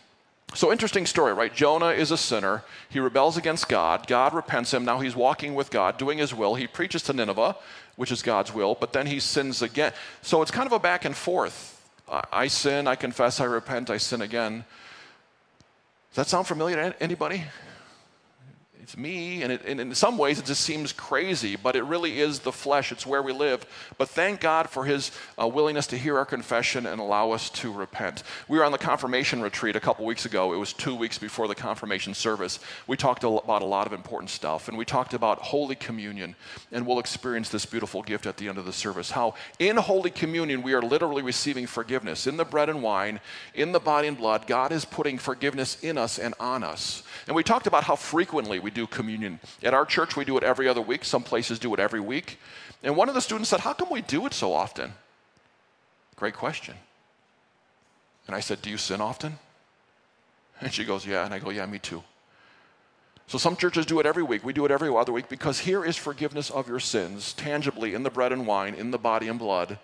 So, 0.53 0.71
interesting 0.71 1.05
story, 1.05 1.33
right? 1.33 1.53
Jonah 1.53 1.89
is 1.89 2.09
a 2.09 2.17
sinner. 2.17 2.63
He 2.89 2.99
rebels 2.99 3.35
against 3.35 3.67
God. 3.67 4.07
God 4.07 4.33
repents 4.33 4.73
him. 4.73 4.85
Now 4.85 4.99
he's 4.99 5.15
walking 5.15 5.53
with 5.53 5.69
God, 5.69 5.97
doing 5.97 6.19
his 6.19 6.33
will. 6.33 6.55
He 6.55 6.65
preaches 6.65 7.03
to 7.03 7.13
Nineveh 7.13 7.55
which 7.99 8.13
is 8.13 8.21
God's 8.21 8.53
will, 8.53 8.77
but 8.79 8.93
then 8.93 9.07
he 9.07 9.19
sins 9.19 9.61
again. 9.61 9.91
So 10.21 10.41
it's 10.41 10.51
kind 10.51 10.65
of 10.65 10.71
a 10.71 10.79
back 10.79 11.03
and 11.03 11.13
forth. 11.13 11.85
I 12.31 12.47
sin, 12.47 12.87
I 12.87 12.95
confess, 12.95 13.41
I 13.41 13.43
repent, 13.43 13.89
I 13.89 13.97
sin 13.97 14.21
again. 14.21 14.63
Does 16.11 16.25
that 16.25 16.27
sound 16.27 16.47
familiar 16.47 16.75
to 16.75 17.03
anybody? 17.03 17.43
It's 18.89 18.98
me. 18.98 19.43
And, 19.43 19.51
it, 19.51 19.62
and, 19.67 19.79
in 19.79 19.93
some 19.93 20.17
ways, 20.17 20.39
it 20.39 20.46
just 20.46 20.62
seems 20.62 20.91
crazy, 20.91 21.55
but 21.55 21.75
it 21.75 21.84
really 21.84 22.19
is 22.19 22.39
the 22.39 22.51
flesh. 22.51 22.91
It's 22.91 23.05
where 23.05 23.22
we 23.22 23.31
live. 23.31 23.63
But 24.00 24.10
thank 24.10 24.41
God 24.41 24.67
for 24.67 24.84
his 24.84 25.12
uh, 25.39 25.48
willingness 25.48 25.86
to 25.88 25.98
hear 25.98 26.17
our 26.17 26.25
confession 26.25 26.88
and 26.88 27.00
allow 27.00 27.29
us 27.29 27.51
to 27.51 27.72
repent. 27.72 28.24
We 28.48 28.58
were 28.58 28.65
on 28.65 28.72
the 28.72 28.79
confirmation 28.79 29.43
retreat 29.43 29.75
a 29.75 29.79
couple 29.79 30.08
weeks 30.08 30.25
ago. 30.25 30.53
It 30.53 30.58
was 30.58 30.74
two 30.74 30.96
weeks 30.96 31.19
before 31.19 31.48
the 31.48 31.53
confirmation 31.53 32.15
service. 32.15 32.60
We 32.88 32.98
talked 32.98 33.24
about 33.24 33.62
a 33.62 33.65
lot 33.65 33.86
of 33.86 33.93
important 33.93 34.31
stuff, 34.31 34.67
and 34.67 34.75
we 34.75 34.86
talked 34.86 35.13
about 35.13 35.38
Holy 35.38 35.75
Communion. 35.75 36.36
And 36.72 36.88
we'll 36.88 36.98
experience 36.98 37.50
this 37.50 37.67
beautiful 37.67 38.01
gift 38.01 38.25
at 38.25 38.38
the 38.38 38.50
end 38.50 38.58
of 38.58 38.65
the 38.65 38.74
service. 38.74 39.12
How 39.12 39.36
in 39.60 39.77
Holy 39.77 40.10
Communion, 40.10 40.63
we 40.63 40.74
are 40.74 40.81
literally 40.81 41.22
receiving 41.22 41.67
forgiveness. 41.67 42.25
In 42.25 42.38
the 42.38 42.46
bread 42.46 42.69
and 42.69 42.81
wine, 42.81 43.19
in 43.53 43.72
the 43.72 43.79
body 43.79 44.08
and 44.08 44.17
blood, 44.17 44.48
God 44.48 44.72
is 44.72 44.84
putting 44.84 45.19
forgiveness 45.19 45.77
in 45.84 46.00
us 46.00 46.17
and 46.17 46.34
on 46.39 46.63
us. 46.63 47.03
And 47.27 47.36
we 47.36 47.43
talked 47.43 47.67
about 47.67 47.84
how 47.84 47.96
frequently 47.96 48.58
we 48.58 48.72
do 48.72 48.78
communion. 48.88 49.39
At 49.63 49.74
our 49.74 49.86
church, 49.86 50.15
we 50.15 50.25
do 50.25 50.38
it 50.38 50.43
every 50.43 50.67
other 50.67 50.81
week. 50.81 51.05
Some 51.05 51.24
places 51.24 51.59
do 51.59 51.74
it 51.74 51.79
every 51.79 52.00
week. 52.00 52.39
And 52.83 52.95
one 52.95 53.09
of 53.09 53.15
the 53.15 53.21
students 53.21 53.50
said, 53.50 53.59
How 53.59 53.74
come 53.74 53.89
we 53.89 54.01
do 54.01 54.25
it 54.25 54.33
so 54.33 54.53
often? 54.53 54.93
Great 56.15 56.36
question. 56.36 56.75
And 58.27 58.36
I 58.36 58.39
said, 58.39 58.62
Do 58.62 58.69
you 58.69 58.77
sin 58.77 59.01
often? 59.01 59.39
And 60.62 60.74
she 60.74 60.83
goes, 60.83 61.05
Yeah. 61.05 61.25
And 61.25 61.33
I 61.33 61.39
go, 61.39 61.50
Yeah, 61.50 61.65
me 61.65 61.79
too. 61.79 62.03
So 63.27 63.38
some 63.38 63.55
churches 63.55 63.86
do 63.86 64.00
it 64.00 64.07
every 64.07 64.24
week. 64.24 64.43
We 64.43 64.53
do 64.53 64.65
it 64.65 64.71
every 64.71 64.89
other 64.89 65.12
week 65.12 65.29
because 65.29 65.59
here 65.59 65.86
is 65.86 65.95
forgiveness 65.95 66.50
of 66.50 66.67
your 66.67 66.79
sins 66.79 67.33
tangibly 67.33 67.93
in 67.93 68.01
the 68.01 68.09
bread 68.09 68.31
and 68.31 68.48
wine, 68.48 68.74
in 68.74 68.89
the 68.89 68.98
body 68.98 69.27
and 69.27 69.38
blood. 69.38 69.77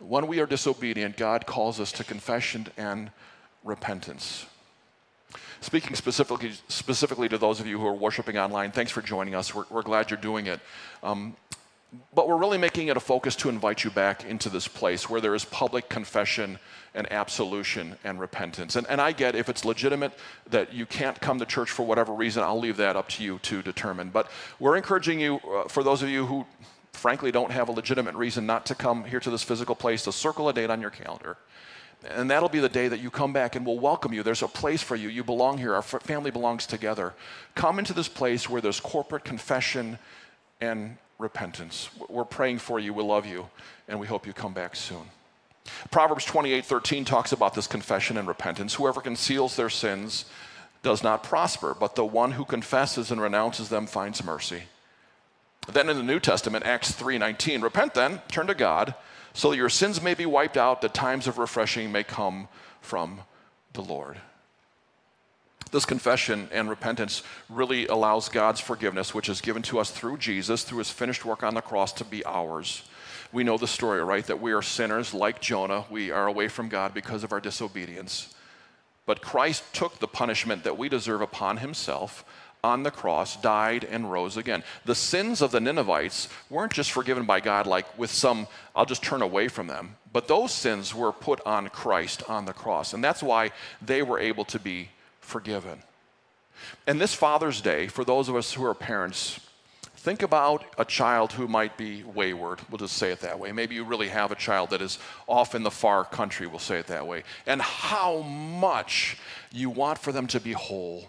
When 0.00 0.26
we 0.26 0.40
are 0.40 0.46
disobedient, 0.46 1.16
God 1.16 1.46
calls 1.46 1.78
us 1.78 1.92
to 1.92 2.02
confession 2.02 2.66
and 2.76 3.12
repentance. 3.62 4.46
Speaking 5.60 5.94
specifically, 5.94 6.52
specifically 6.68 7.28
to 7.28 7.38
those 7.38 7.60
of 7.60 7.66
you 7.66 7.78
who 7.78 7.86
are 7.86 7.94
worshiping 7.94 8.38
online, 8.38 8.72
thanks 8.72 8.90
for 8.90 9.02
joining 9.02 9.34
us. 9.34 9.54
We're, 9.54 9.66
we're 9.70 9.82
glad 9.82 10.10
you're 10.10 10.20
doing 10.20 10.46
it. 10.46 10.60
Um, 11.02 11.36
But 12.14 12.28
we're 12.28 12.38
really 12.38 12.58
making 12.58 12.88
it 12.88 12.96
a 12.96 13.00
focus 13.00 13.34
to 13.36 13.48
invite 13.48 13.82
you 13.82 13.90
back 13.90 14.24
into 14.24 14.48
this 14.48 14.68
place 14.68 15.10
where 15.10 15.20
there 15.20 15.34
is 15.34 15.44
public 15.44 15.88
confession 15.88 16.58
and 16.94 17.10
absolution 17.12 17.96
and 18.04 18.20
repentance. 18.20 18.76
And, 18.76 18.86
and 18.88 19.00
I 19.00 19.12
get 19.12 19.34
if 19.34 19.48
it's 19.48 19.64
legitimate 19.64 20.12
that 20.50 20.72
you 20.72 20.86
can't 20.86 21.20
come 21.20 21.38
to 21.40 21.46
church 21.46 21.70
for 21.70 21.84
whatever 21.84 22.12
reason, 22.14 22.44
I'll 22.44 22.60
leave 22.60 22.76
that 22.76 22.96
up 22.96 23.08
to 23.08 23.24
you 23.24 23.38
to 23.40 23.60
determine. 23.62 24.10
But 24.10 24.30
we're 24.60 24.76
encouraging 24.76 25.20
you, 25.20 25.40
uh, 25.40 25.68
for 25.68 25.82
those 25.82 26.00
of 26.04 26.08
you 26.08 26.26
who 26.26 26.46
frankly 26.92 27.32
don't 27.32 27.50
have 27.50 27.68
a 27.68 27.72
legitimate 27.72 28.14
reason 28.14 28.46
not 28.46 28.66
to 28.66 28.74
come 28.74 29.04
here 29.04 29.20
to 29.20 29.30
this 29.30 29.42
physical 29.42 29.74
place, 29.74 30.04
to 30.04 30.12
circle 30.12 30.48
a 30.48 30.52
date 30.52 30.70
on 30.70 30.80
your 30.80 30.90
calendar. 30.90 31.36
And 32.08 32.30
that'll 32.30 32.48
be 32.48 32.60
the 32.60 32.68
day 32.68 32.88
that 32.88 33.00
you 33.00 33.10
come 33.10 33.32
back 33.32 33.56
and 33.56 33.66
we'll 33.66 33.78
welcome 33.78 34.12
you. 34.12 34.22
There's 34.22 34.42
a 34.42 34.48
place 34.48 34.82
for 34.82 34.96
you. 34.96 35.08
You 35.08 35.22
belong 35.22 35.58
here. 35.58 35.74
Our 35.74 35.82
family 35.82 36.30
belongs 36.30 36.66
together. 36.66 37.14
Come 37.54 37.78
into 37.78 37.92
this 37.92 38.08
place 38.08 38.48
where 38.48 38.62
there's 38.62 38.80
corporate 38.80 39.24
confession 39.24 39.98
and 40.60 40.96
repentance. 41.18 41.90
We're 42.08 42.24
praying 42.24 42.58
for 42.58 42.78
you. 42.78 42.94
We 42.94 43.02
love 43.02 43.26
you. 43.26 43.48
And 43.86 44.00
we 44.00 44.06
hope 44.06 44.26
you 44.26 44.32
come 44.32 44.54
back 44.54 44.76
soon. 44.76 45.04
Proverbs 45.90 46.24
28 46.24 46.64
13 46.64 47.04
talks 47.04 47.32
about 47.32 47.54
this 47.54 47.66
confession 47.66 48.16
and 48.16 48.26
repentance. 48.26 48.74
Whoever 48.74 49.00
conceals 49.00 49.56
their 49.56 49.70
sins 49.70 50.24
does 50.82 51.02
not 51.02 51.22
prosper, 51.22 51.76
but 51.78 51.94
the 51.94 52.04
one 52.04 52.32
who 52.32 52.44
confesses 52.44 53.10
and 53.10 53.20
renounces 53.20 53.68
them 53.68 53.86
finds 53.86 54.24
mercy. 54.24 54.62
Then 55.70 55.90
in 55.90 55.98
the 55.98 56.02
New 56.02 56.18
Testament, 56.18 56.64
Acts 56.64 56.92
3:19, 56.92 57.62
repent 57.62 57.92
then, 57.92 58.22
turn 58.28 58.46
to 58.46 58.54
God 58.54 58.94
so 59.32 59.50
that 59.50 59.56
your 59.56 59.68
sins 59.68 60.02
may 60.02 60.14
be 60.14 60.26
wiped 60.26 60.56
out, 60.56 60.80
that 60.80 60.94
times 60.94 61.26
of 61.26 61.38
refreshing 61.38 61.92
may 61.92 62.02
come 62.02 62.48
from 62.80 63.20
the 63.72 63.82
Lord. 63.82 64.18
This 65.70 65.84
confession 65.84 66.48
and 66.52 66.68
repentance 66.68 67.22
really 67.48 67.86
allows 67.86 68.28
God's 68.28 68.60
forgiveness, 68.60 69.14
which 69.14 69.28
is 69.28 69.40
given 69.40 69.62
to 69.62 69.78
us 69.78 69.90
through 69.90 70.18
Jesus, 70.18 70.64
through 70.64 70.78
his 70.78 70.90
finished 70.90 71.24
work 71.24 71.44
on 71.44 71.54
the 71.54 71.60
cross, 71.60 71.92
to 71.94 72.04
be 72.04 72.24
ours. 72.26 72.82
We 73.32 73.44
know 73.44 73.56
the 73.56 73.68
story, 73.68 74.02
right? 74.02 74.26
That 74.26 74.40
we 74.40 74.52
are 74.52 74.62
sinners 74.62 75.14
like 75.14 75.40
Jonah. 75.40 75.84
We 75.88 76.10
are 76.10 76.26
away 76.26 76.48
from 76.48 76.68
God 76.68 76.92
because 76.92 77.22
of 77.22 77.32
our 77.32 77.40
disobedience. 77.40 78.34
But 79.06 79.22
Christ 79.22 79.62
took 79.72 80.00
the 80.00 80.08
punishment 80.08 80.64
that 80.64 80.76
we 80.76 80.88
deserve 80.88 81.20
upon 81.20 81.58
himself 81.58 82.24
on 82.62 82.82
the 82.82 82.90
cross, 82.90 83.36
died, 83.36 83.84
and 83.84 84.10
rose 84.10 84.36
again. 84.36 84.62
The 84.84 84.94
sins 84.94 85.42
of 85.42 85.50
the 85.50 85.60
Ninevites 85.60 86.28
weren't 86.48 86.72
just 86.72 86.92
forgiven 86.92 87.24
by 87.24 87.40
God, 87.40 87.66
like 87.66 87.98
with 87.98 88.10
some, 88.10 88.46
I'll 88.74 88.86
just 88.86 89.02
turn 89.02 89.22
away 89.22 89.48
from 89.48 89.66
them, 89.66 89.96
but 90.12 90.28
those 90.28 90.52
sins 90.52 90.94
were 90.94 91.12
put 91.12 91.40
on 91.46 91.68
Christ 91.68 92.22
on 92.28 92.44
the 92.44 92.52
cross. 92.52 92.92
And 92.92 93.02
that's 93.02 93.22
why 93.22 93.52
they 93.80 94.02
were 94.02 94.18
able 94.18 94.44
to 94.46 94.58
be 94.58 94.90
forgiven. 95.20 95.82
And 96.86 97.00
this 97.00 97.14
Father's 97.14 97.60
Day, 97.60 97.86
for 97.86 98.04
those 98.04 98.28
of 98.28 98.36
us 98.36 98.52
who 98.52 98.64
are 98.64 98.74
parents, 98.74 99.40
think 99.96 100.22
about 100.22 100.64
a 100.78 100.84
child 100.84 101.32
who 101.32 101.46
might 101.46 101.76
be 101.76 102.02
wayward. 102.02 102.60
We'll 102.70 102.78
just 102.78 102.96
say 102.96 103.12
it 103.12 103.20
that 103.20 103.38
way. 103.38 103.52
Maybe 103.52 103.74
you 103.74 103.84
really 103.84 104.08
have 104.08 104.32
a 104.32 104.34
child 104.34 104.70
that 104.70 104.82
is 104.82 104.98
off 105.26 105.54
in 105.54 105.62
the 105.62 105.70
far 105.70 106.04
country, 106.04 106.46
we'll 106.46 106.58
say 106.58 106.78
it 106.78 106.86
that 106.88 107.06
way. 107.06 107.22
And 107.46 107.62
how 107.62 108.22
much 108.22 109.16
you 109.52 109.70
want 109.70 109.98
for 109.98 110.12
them 110.12 110.26
to 110.28 110.40
be 110.40 110.52
whole 110.52 111.04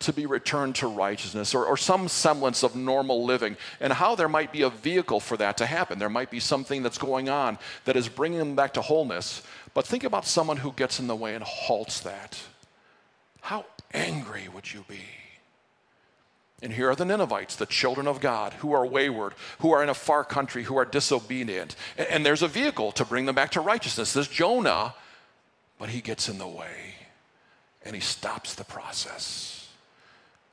to 0.00 0.12
be 0.12 0.26
returned 0.26 0.76
to 0.76 0.86
righteousness 0.86 1.54
or, 1.54 1.64
or 1.64 1.76
some 1.76 2.08
semblance 2.08 2.62
of 2.62 2.76
normal 2.76 3.24
living, 3.24 3.56
and 3.80 3.92
how 3.92 4.14
there 4.14 4.28
might 4.28 4.52
be 4.52 4.62
a 4.62 4.70
vehicle 4.70 5.20
for 5.20 5.36
that 5.36 5.56
to 5.58 5.66
happen. 5.66 5.98
There 5.98 6.08
might 6.08 6.30
be 6.30 6.40
something 6.40 6.82
that's 6.82 6.98
going 6.98 7.28
on 7.28 7.58
that 7.84 7.96
is 7.96 8.08
bringing 8.08 8.38
them 8.38 8.54
back 8.54 8.74
to 8.74 8.82
wholeness. 8.82 9.42
But 9.74 9.86
think 9.86 10.04
about 10.04 10.26
someone 10.26 10.58
who 10.58 10.72
gets 10.72 11.00
in 11.00 11.06
the 11.06 11.16
way 11.16 11.34
and 11.34 11.44
halts 11.44 12.00
that. 12.00 12.40
How 13.40 13.64
angry 13.92 14.48
would 14.52 14.72
you 14.72 14.84
be? 14.88 15.00
And 16.60 16.72
here 16.72 16.90
are 16.90 16.96
the 16.96 17.04
Ninevites, 17.04 17.56
the 17.56 17.66
children 17.66 18.08
of 18.08 18.20
God, 18.20 18.52
who 18.54 18.72
are 18.72 18.84
wayward, 18.84 19.34
who 19.60 19.70
are 19.72 19.82
in 19.82 19.88
a 19.88 19.94
far 19.94 20.24
country, 20.24 20.64
who 20.64 20.76
are 20.76 20.84
disobedient. 20.84 21.76
And, 21.96 22.08
and 22.08 22.26
there's 22.26 22.42
a 22.42 22.48
vehicle 22.48 22.92
to 22.92 23.04
bring 23.04 23.26
them 23.26 23.34
back 23.34 23.52
to 23.52 23.60
righteousness. 23.60 24.12
There's 24.12 24.28
Jonah, 24.28 24.94
but 25.78 25.90
he 25.90 26.00
gets 26.00 26.28
in 26.28 26.38
the 26.38 26.48
way 26.48 26.94
and 27.84 27.94
he 27.94 28.00
stops 28.00 28.54
the 28.54 28.64
process. 28.64 29.57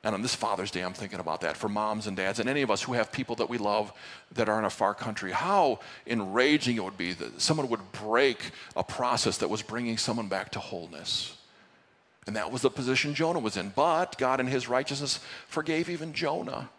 And 0.05 0.13
on 0.13 0.21
this 0.21 0.35
Father's 0.35 0.69
Day, 0.69 0.81
I'm 0.81 0.93
thinking 0.93 1.19
about 1.19 1.41
that 1.41 1.57
for 1.57 1.67
moms 1.67 2.05
and 2.05 2.15
dads 2.15 2.39
and 2.39 2.47
any 2.47 2.61
of 2.61 2.69
us 2.69 2.83
who 2.83 2.93
have 2.93 3.11
people 3.11 3.35
that 3.37 3.49
we 3.49 3.57
love 3.57 3.91
that 4.33 4.47
are 4.47 4.59
in 4.59 4.65
a 4.65 4.69
far 4.69 4.93
country. 4.93 5.31
How 5.31 5.79
enraging 6.05 6.75
it 6.75 6.83
would 6.83 6.95
be 6.95 7.13
that 7.13 7.41
someone 7.41 7.69
would 7.69 7.91
break 7.91 8.51
a 8.75 8.83
process 8.83 9.39
that 9.39 9.49
was 9.49 9.63
bringing 9.63 9.97
someone 9.97 10.27
back 10.27 10.51
to 10.51 10.59
wholeness. 10.59 11.35
And 12.27 12.35
that 12.35 12.51
was 12.51 12.61
the 12.61 12.69
position 12.69 13.15
Jonah 13.15 13.39
was 13.39 13.57
in. 13.57 13.69
But 13.75 14.15
God, 14.19 14.39
in 14.39 14.45
his 14.45 14.69
righteousness, 14.69 15.19
forgave 15.47 15.89
even 15.89 16.13
Jonah. 16.13 16.69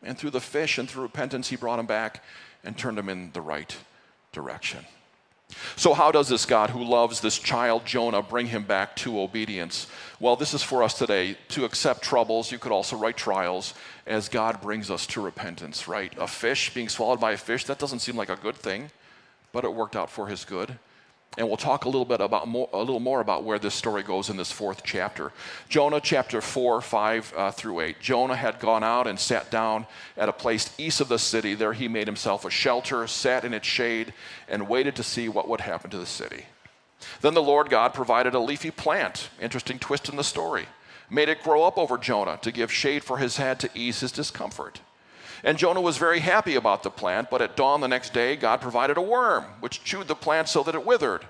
And 0.00 0.16
through 0.16 0.30
the 0.30 0.40
fish 0.40 0.78
and 0.78 0.88
through 0.88 1.02
repentance, 1.02 1.48
he 1.48 1.56
brought 1.56 1.80
him 1.80 1.86
back 1.86 2.22
and 2.62 2.78
turned 2.78 2.96
him 2.96 3.08
in 3.08 3.32
the 3.32 3.40
right 3.40 3.76
direction. 4.30 4.84
So, 5.76 5.94
how 5.94 6.10
does 6.10 6.28
this 6.28 6.46
God 6.46 6.70
who 6.70 6.82
loves 6.82 7.20
this 7.20 7.38
child 7.38 7.84
Jonah 7.84 8.22
bring 8.22 8.46
him 8.46 8.64
back 8.64 8.96
to 8.96 9.20
obedience? 9.20 9.86
Well, 10.18 10.34
this 10.34 10.54
is 10.54 10.62
for 10.62 10.82
us 10.82 10.94
today 10.94 11.36
to 11.48 11.64
accept 11.64 12.02
troubles. 12.02 12.50
You 12.50 12.58
could 12.58 12.72
also 12.72 12.96
write 12.96 13.16
trials 13.16 13.74
as 14.06 14.28
God 14.28 14.60
brings 14.60 14.90
us 14.90 15.06
to 15.08 15.20
repentance, 15.20 15.86
right? 15.86 16.12
A 16.18 16.26
fish 16.26 16.72
being 16.72 16.88
swallowed 16.88 17.20
by 17.20 17.32
a 17.32 17.36
fish, 17.36 17.64
that 17.64 17.78
doesn't 17.78 17.98
seem 17.98 18.16
like 18.16 18.30
a 18.30 18.36
good 18.36 18.56
thing, 18.56 18.90
but 19.52 19.64
it 19.64 19.74
worked 19.74 19.96
out 19.96 20.10
for 20.10 20.28
his 20.28 20.44
good. 20.44 20.78
And 21.38 21.46
we'll 21.48 21.58
talk 21.58 21.84
a 21.84 21.88
little 21.88 22.06
bit 22.06 22.22
about 22.22 22.48
more, 22.48 22.68
a 22.72 22.78
little 22.78 23.00
more 23.00 23.20
about 23.20 23.44
where 23.44 23.58
this 23.58 23.74
story 23.74 24.02
goes 24.02 24.30
in 24.30 24.38
this 24.38 24.50
fourth 24.50 24.82
chapter. 24.82 25.32
Jonah 25.68 26.00
chapter 26.00 26.40
4, 26.40 26.80
5 26.80 27.34
uh, 27.36 27.50
through 27.50 27.80
8. 27.80 28.00
Jonah 28.00 28.36
had 28.36 28.58
gone 28.58 28.82
out 28.82 29.06
and 29.06 29.20
sat 29.20 29.50
down 29.50 29.86
at 30.16 30.30
a 30.30 30.32
place 30.32 30.74
east 30.78 31.02
of 31.02 31.08
the 31.08 31.18
city. 31.18 31.54
There 31.54 31.74
he 31.74 31.88
made 31.88 32.06
himself 32.06 32.46
a 32.46 32.50
shelter, 32.50 33.06
sat 33.06 33.44
in 33.44 33.52
its 33.52 33.66
shade, 33.66 34.14
and 34.48 34.66
waited 34.66 34.96
to 34.96 35.02
see 35.02 35.28
what 35.28 35.46
would 35.46 35.60
happen 35.60 35.90
to 35.90 35.98
the 35.98 36.06
city. 36.06 36.46
Then 37.20 37.34
the 37.34 37.42
Lord 37.42 37.68
God 37.68 37.92
provided 37.92 38.34
a 38.34 38.40
leafy 38.40 38.70
plant, 38.70 39.28
interesting 39.38 39.78
twist 39.78 40.08
in 40.08 40.16
the 40.16 40.24
story, 40.24 40.66
made 41.10 41.28
it 41.28 41.42
grow 41.42 41.64
up 41.64 41.76
over 41.76 41.98
Jonah 41.98 42.38
to 42.42 42.50
give 42.50 42.72
shade 42.72 43.04
for 43.04 43.18
his 43.18 43.36
head 43.36 43.60
to 43.60 43.70
ease 43.74 44.00
his 44.00 44.12
discomfort. 44.12 44.80
And 45.44 45.58
Jonah 45.58 45.80
was 45.80 45.98
very 45.98 46.20
happy 46.20 46.54
about 46.54 46.82
the 46.82 46.90
plant, 46.90 47.30
but 47.30 47.42
at 47.42 47.56
dawn 47.56 47.80
the 47.80 47.88
next 47.88 48.12
day, 48.12 48.36
God 48.36 48.60
provided 48.60 48.96
a 48.96 49.02
worm, 49.02 49.44
which 49.60 49.84
chewed 49.84 50.08
the 50.08 50.14
plant 50.14 50.48
so 50.48 50.62
that 50.62 50.74
it 50.74 50.86
withered. 50.86 51.26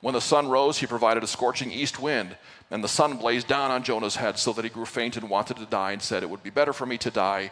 When 0.00 0.14
the 0.14 0.20
sun 0.20 0.48
rose, 0.48 0.78
he 0.78 0.86
provided 0.86 1.22
a 1.22 1.26
scorching 1.26 1.72
east 1.72 1.98
wind, 1.98 2.36
and 2.70 2.82
the 2.82 2.88
sun 2.88 3.16
blazed 3.16 3.48
down 3.48 3.70
on 3.70 3.82
Jonah's 3.82 4.16
head 4.16 4.38
so 4.38 4.52
that 4.52 4.64
he 4.64 4.70
grew 4.70 4.84
faint 4.84 5.16
and 5.16 5.30
wanted 5.30 5.56
to 5.56 5.66
die 5.66 5.92
and 5.92 6.02
said, 6.02 6.22
It 6.22 6.30
would 6.30 6.42
be 6.42 6.50
better 6.50 6.72
for 6.72 6.86
me 6.86 6.98
to 6.98 7.10
die 7.10 7.50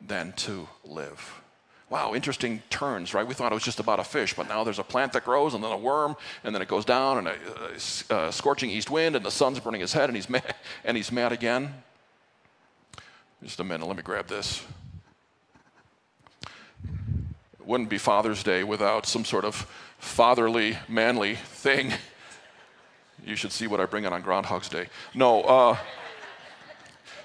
than 0.00 0.32
to 0.32 0.68
live. 0.84 1.40
Wow, 1.88 2.14
interesting 2.14 2.62
turns, 2.68 3.14
right? 3.14 3.26
We 3.26 3.34
thought 3.34 3.52
it 3.52 3.54
was 3.54 3.62
just 3.62 3.78
about 3.78 4.00
a 4.00 4.04
fish, 4.04 4.34
but 4.34 4.48
now 4.48 4.64
there's 4.64 4.80
a 4.80 4.84
plant 4.84 5.12
that 5.12 5.24
grows, 5.24 5.54
and 5.54 5.62
then 5.62 5.70
a 5.70 5.78
worm, 5.78 6.16
and 6.42 6.52
then 6.52 6.60
it 6.60 6.66
goes 6.66 6.84
down, 6.84 7.18
and 7.18 7.28
a, 7.28 8.14
a, 8.14 8.26
a 8.28 8.32
scorching 8.32 8.70
east 8.70 8.90
wind, 8.90 9.14
and 9.14 9.24
the 9.24 9.30
sun's 9.30 9.60
burning 9.60 9.80
his 9.80 9.92
head, 9.92 10.10
and 10.10 10.16
he's 10.16 10.28
mad, 10.30 10.54
and 10.84 10.96
he's 10.96 11.12
mad 11.12 11.30
again. 11.30 11.72
Just 13.42 13.60
a 13.60 13.64
minute, 13.64 13.86
let 13.86 13.96
me 13.96 14.02
grab 14.02 14.26
this 14.26 14.64
wouldn't 17.66 17.90
be 17.90 17.98
Father's 17.98 18.42
Day 18.42 18.64
without 18.64 19.06
some 19.06 19.24
sort 19.24 19.44
of 19.44 19.66
fatherly, 19.98 20.78
manly 20.88 21.34
thing. 21.34 21.92
You 23.24 23.34
should 23.34 23.52
see 23.52 23.66
what 23.66 23.80
I 23.80 23.86
bring 23.86 24.04
in 24.04 24.12
on 24.12 24.22
Groundhog's 24.22 24.68
Day. 24.68 24.86
No, 25.12 25.42
uh, 25.42 25.76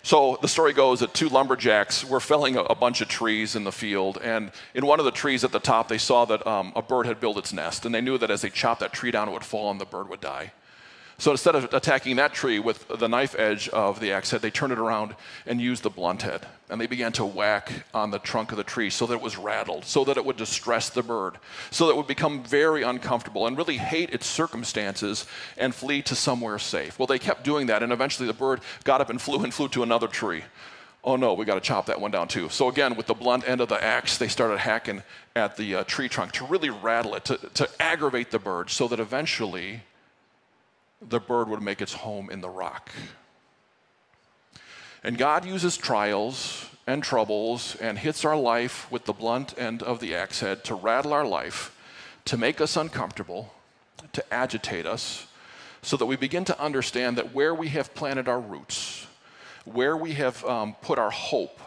so 0.04 0.40
the 0.42 0.48
story 0.48 0.74
goes 0.74 1.02
that 1.02 1.14
two 1.14 1.30
lumberjacks 1.30 2.04
were 2.04 2.20
felling 2.20 2.58
a, 2.58 2.64
a, 2.64 2.76
bunch 2.76 3.02
of 3.02 3.08
trees 3.08 3.56
in 3.56 3.64
the 3.64 3.72
field, 3.72 4.18
and 4.24 4.52
in 4.74 4.86
one 4.88 4.98
of 4.98 5.06
the 5.06 5.12
trees 5.12 5.44
at 5.44 5.52
the 5.52 5.60
top, 5.60 5.90
they 5.90 6.00
saw 6.00 6.26
that 6.26 6.46
um, 6.48 6.74
a 6.76 6.82
bird 6.82 7.06
had 7.06 7.20
built 7.20 7.38
its 7.38 7.54
nest, 7.54 7.86
and 7.86 7.94
they 7.94 8.02
knew 8.02 8.18
that 8.18 8.32
as 8.32 8.42
they 8.42 8.50
chopped 8.50 8.80
that 8.80 8.94
tree 8.94 9.12
down, 9.12 9.30
it 9.30 9.32
would 9.32 9.46
fall 9.46 9.70
and 9.70 9.80
the 9.80 9.86
bird 9.86 10.10
would 10.10 10.22
die. 10.22 10.54
So 11.22 11.30
instead 11.30 11.54
of 11.54 11.72
attacking 11.72 12.16
that 12.16 12.34
tree 12.34 12.58
with 12.58 12.88
the 12.88 13.08
knife 13.08 13.36
edge 13.38 13.70
of 13.70 14.00
the 14.00 14.12
axe 14.12 14.32
head, 14.32 14.42
they 14.42 14.50
turned 14.50 14.74
it 14.74 14.80
around 14.80 15.14
and 15.46 15.62
used 15.62 15.84
the 15.84 15.92
blunt 15.92 16.24
head. 16.24 16.48
And 16.68 16.82
they 16.82 16.88
began 16.88 17.12
to 17.12 17.24
whack 17.24 17.72
on 17.94 18.10
the 18.10 18.18
trunk 18.18 18.50
of 18.50 18.58
the 18.58 18.64
tree 18.64 18.90
so 18.90 19.06
that 19.06 19.14
it 19.14 19.22
was 19.22 19.38
rattled, 19.38 19.86
so 19.86 20.04
that 20.06 20.18
it 20.18 20.26
would 20.26 20.36
distress 20.36 20.90
the 20.90 21.04
bird, 21.04 21.38
so 21.70 21.86
that 21.86 21.92
it 21.92 21.98
would 21.98 22.08
become 22.08 22.42
very 22.42 22.82
uncomfortable 22.82 23.46
and 23.46 23.56
really 23.56 23.78
hate 23.78 24.10
its 24.10 24.26
circumstances 24.26 25.28
and 25.60 25.76
flee 25.76 26.02
to 26.02 26.16
somewhere 26.16 26.58
safe. 26.58 26.98
Well, 26.98 27.06
they 27.06 27.20
kept 27.20 27.44
doing 27.44 27.68
that, 27.68 27.84
and 27.84 27.94
eventually 27.94 28.26
the 28.26 28.34
bird 28.34 28.62
got 28.84 29.00
up 29.00 29.12
and 29.12 29.22
flew 29.22 29.44
and 29.44 29.54
flew 29.54 29.68
to 29.68 29.84
another 29.84 30.08
tree. 30.08 30.44
Oh 31.04 31.18
no, 31.18 31.36
we 31.36 31.46
got 31.46 31.54
to 31.54 31.62
chop 31.62 31.86
that 31.86 32.02
one 32.02 32.10
down 32.10 32.30
too. 32.30 32.50
So 32.50 32.68
again, 32.68 32.96
with 32.96 33.06
the 33.06 33.14
blunt 33.14 33.48
end 33.48 33.62
of 33.62 33.70
the 33.70 33.84
axe, 33.84 34.18
they 34.18 34.28
started 34.28 34.58
hacking 34.58 35.04
at 35.36 35.56
the 35.56 35.76
uh, 35.76 35.84
tree 35.84 36.10
trunk 36.10 36.32
to 36.32 36.46
really 36.46 36.72
rattle 36.72 37.14
it, 37.14 37.26
to, 37.26 37.38
to 37.38 37.70
aggravate 37.80 38.32
the 38.32 38.40
bird, 38.40 38.72
so 38.72 38.88
that 38.88 39.00
eventually 39.00 39.82
the 41.02 41.20
bird 41.20 41.50
would 41.50 41.62
make 41.62 41.82
its 41.82 41.94
home 41.94 42.30
in 42.30 42.42
the 42.42 42.50
rock. 42.50 42.92
And 45.04 45.18
God 45.18 45.46
uses 45.46 45.78
trials 45.78 46.70
and 46.86 47.04
troubles 47.04 47.76
and 47.82 47.98
hits 47.98 48.24
our 48.24 48.38
life 48.38 48.92
with 48.92 49.06
the 49.06 49.14
blunt 49.14 49.58
end 49.58 49.82
of 49.82 50.00
the 50.00 50.14
axe 50.16 50.42
head 50.42 50.64
to 50.66 50.76
rattle 50.76 51.14
our 51.14 51.26
life, 51.26 51.76
to 52.26 52.38
make 52.38 52.62
us 52.62 52.78
uncomfortable, 52.78 53.54
to 54.14 54.34
agitate 54.34 54.86
us, 54.86 55.26
so 55.82 55.98
that 55.98 56.06
we 56.06 56.16
begin 56.16 56.46
to 56.46 56.62
understand 56.62 57.18
that 57.18 57.34
where 57.34 57.56
we 57.56 57.70
have 57.70 57.96
planted 57.96 58.28
our 58.28 58.40
roots, 58.40 59.08
where 59.66 59.98
we 59.98 60.14
have 60.14 60.44
um, 60.46 60.76
put 60.82 61.00
our 61.00 61.10
hope, 61.10 61.60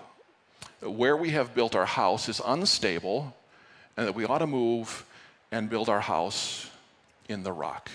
where 0.80 1.16
we 1.16 1.30
have 1.30 1.54
built 1.54 1.74
our 1.74 1.86
house 1.86 2.28
is 2.28 2.40
unstable 2.44 3.34
and 3.96 4.06
that 4.06 4.14
we 4.14 4.24
ought 4.24 4.38
to 4.38 4.46
move 4.46 5.04
and 5.50 5.70
build 5.70 5.88
our 5.88 6.00
house 6.00 6.70
in 7.28 7.42
the 7.42 7.52
rock. 7.52 7.90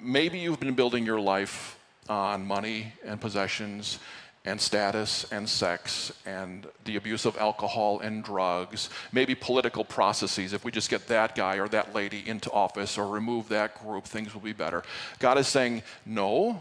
Maybe 0.00 0.38
you've 0.38 0.60
been 0.60 0.74
building 0.74 1.04
your 1.06 1.20
life 1.20 1.78
uh, 2.08 2.14
on 2.14 2.46
money 2.46 2.92
and 3.04 3.20
possessions 3.20 3.98
and 4.44 4.60
status 4.60 5.30
and 5.30 5.48
sex 5.48 6.12
and 6.26 6.66
the 6.84 6.96
abuse 6.96 7.24
of 7.24 7.36
alcohol 7.38 8.00
and 8.00 8.24
drugs, 8.24 8.90
maybe 9.12 9.34
political 9.34 9.84
processes. 9.84 10.52
If 10.52 10.64
we 10.64 10.72
just 10.72 10.90
get 10.90 11.06
that 11.08 11.36
guy 11.36 11.56
or 11.56 11.68
that 11.68 11.94
lady 11.94 12.24
into 12.26 12.50
office 12.50 12.98
or 12.98 13.06
remove 13.06 13.48
that 13.50 13.80
group, 13.80 14.04
things 14.04 14.34
will 14.34 14.40
be 14.40 14.52
better. 14.52 14.82
God 15.20 15.38
is 15.38 15.46
saying, 15.46 15.82
No, 16.04 16.60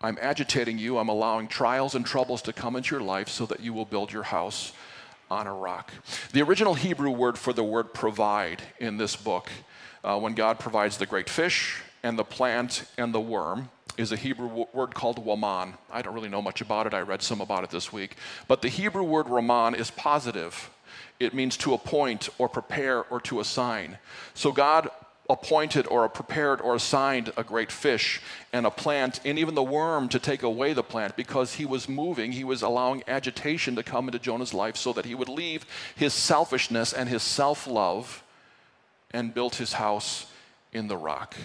I'm 0.00 0.18
agitating 0.20 0.78
you. 0.78 0.98
I'm 0.98 1.08
allowing 1.08 1.48
trials 1.48 1.94
and 1.94 2.04
troubles 2.04 2.42
to 2.42 2.52
come 2.52 2.74
into 2.76 2.96
your 2.96 3.04
life 3.04 3.28
so 3.28 3.46
that 3.46 3.60
you 3.60 3.72
will 3.72 3.84
build 3.84 4.12
your 4.12 4.24
house 4.24 4.72
on 5.30 5.46
a 5.46 5.52
rock. 5.52 5.92
The 6.32 6.42
original 6.42 6.74
Hebrew 6.74 7.10
word 7.10 7.38
for 7.38 7.52
the 7.52 7.64
word 7.64 7.94
provide 7.94 8.62
in 8.78 8.96
this 8.96 9.16
book, 9.16 9.50
uh, 10.04 10.18
when 10.18 10.34
God 10.34 10.58
provides 10.58 10.98
the 10.98 11.06
great 11.06 11.28
fish 11.28 11.82
and 12.02 12.18
the 12.18 12.24
plant 12.24 12.84
and 12.96 13.12
the 13.12 13.20
worm, 13.20 13.70
is 13.96 14.12
a 14.12 14.16
Hebrew 14.16 14.66
word 14.72 14.94
called 14.94 15.24
waman. 15.24 15.74
I 15.90 16.02
don't 16.02 16.14
really 16.14 16.28
know 16.28 16.42
much 16.42 16.60
about 16.60 16.86
it. 16.86 16.94
I 16.94 17.00
read 17.00 17.22
some 17.22 17.40
about 17.40 17.64
it 17.64 17.70
this 17.70 17.92
week. 17.92 18.16
But 18.46 18.62
the 18.62 18.68
Hebrew 18.68 19.02
word 19.02 19.28
raman 19.28 19.74
is 19.74 19.90
positive. 19.90 20.70
It 21.18 21.32
means 21.32 21.56
to 21.58 21.72
appoint 21.72 22.28
or 22.38 22.48
prepare 22.48 23.04
or 23.04 23.20
to 23.22 23.40
assign. 23.40 23.98
So 24.34 24.52
God 24.52 24.90
appointed 25.28 25.86
or 25.88 26.08
prepared 26.08 26.60
or 26.60 26.74
assigned 26.74 27.32
a 27.36 27.44
great 27.44 27.72
fish 27.72 28.20
and 28.52 28.66
a 28.66 28.70
plant 28.70 29.20
and 29.24 29.38
even 29.38 29.54
the 29.54 29.62
worm 29.62 30.08
to 30.08 30.18
take 30.18 30.42
away 30.42 30.72
the 30.72 30.82
plant 30.82 31.16
because 31.16 31.54
he 31.54 31.64
was 31.64 31.88
moving, 31.88 32.32
he 32.32 32.44
was 32.44 32.62
allowing 32.62 33.02
agitation 33.08 33.74
to 33.76 33.82
come 33.82 34.08
into 34.08 34.18
Jonah's 34.18 34.54
life 34.54 34.76
so 34.76 34.92
that 34.92 35.04
he 35.04 35.14
would 35.14 35.28
leave 35.28 35.66
his 35.94 36.14
selfishness 36.14 36.92
and 36.92 37.08
his 37.08 37.22
self 37.22 37.66
love 37.66 38.22
and 39.12 39.34
build 39.34 39.56
his 39.56 39.74
house 39.74 40.26
in 40.72 40.88
the 40.88 40.96
rock. 40.96 41.36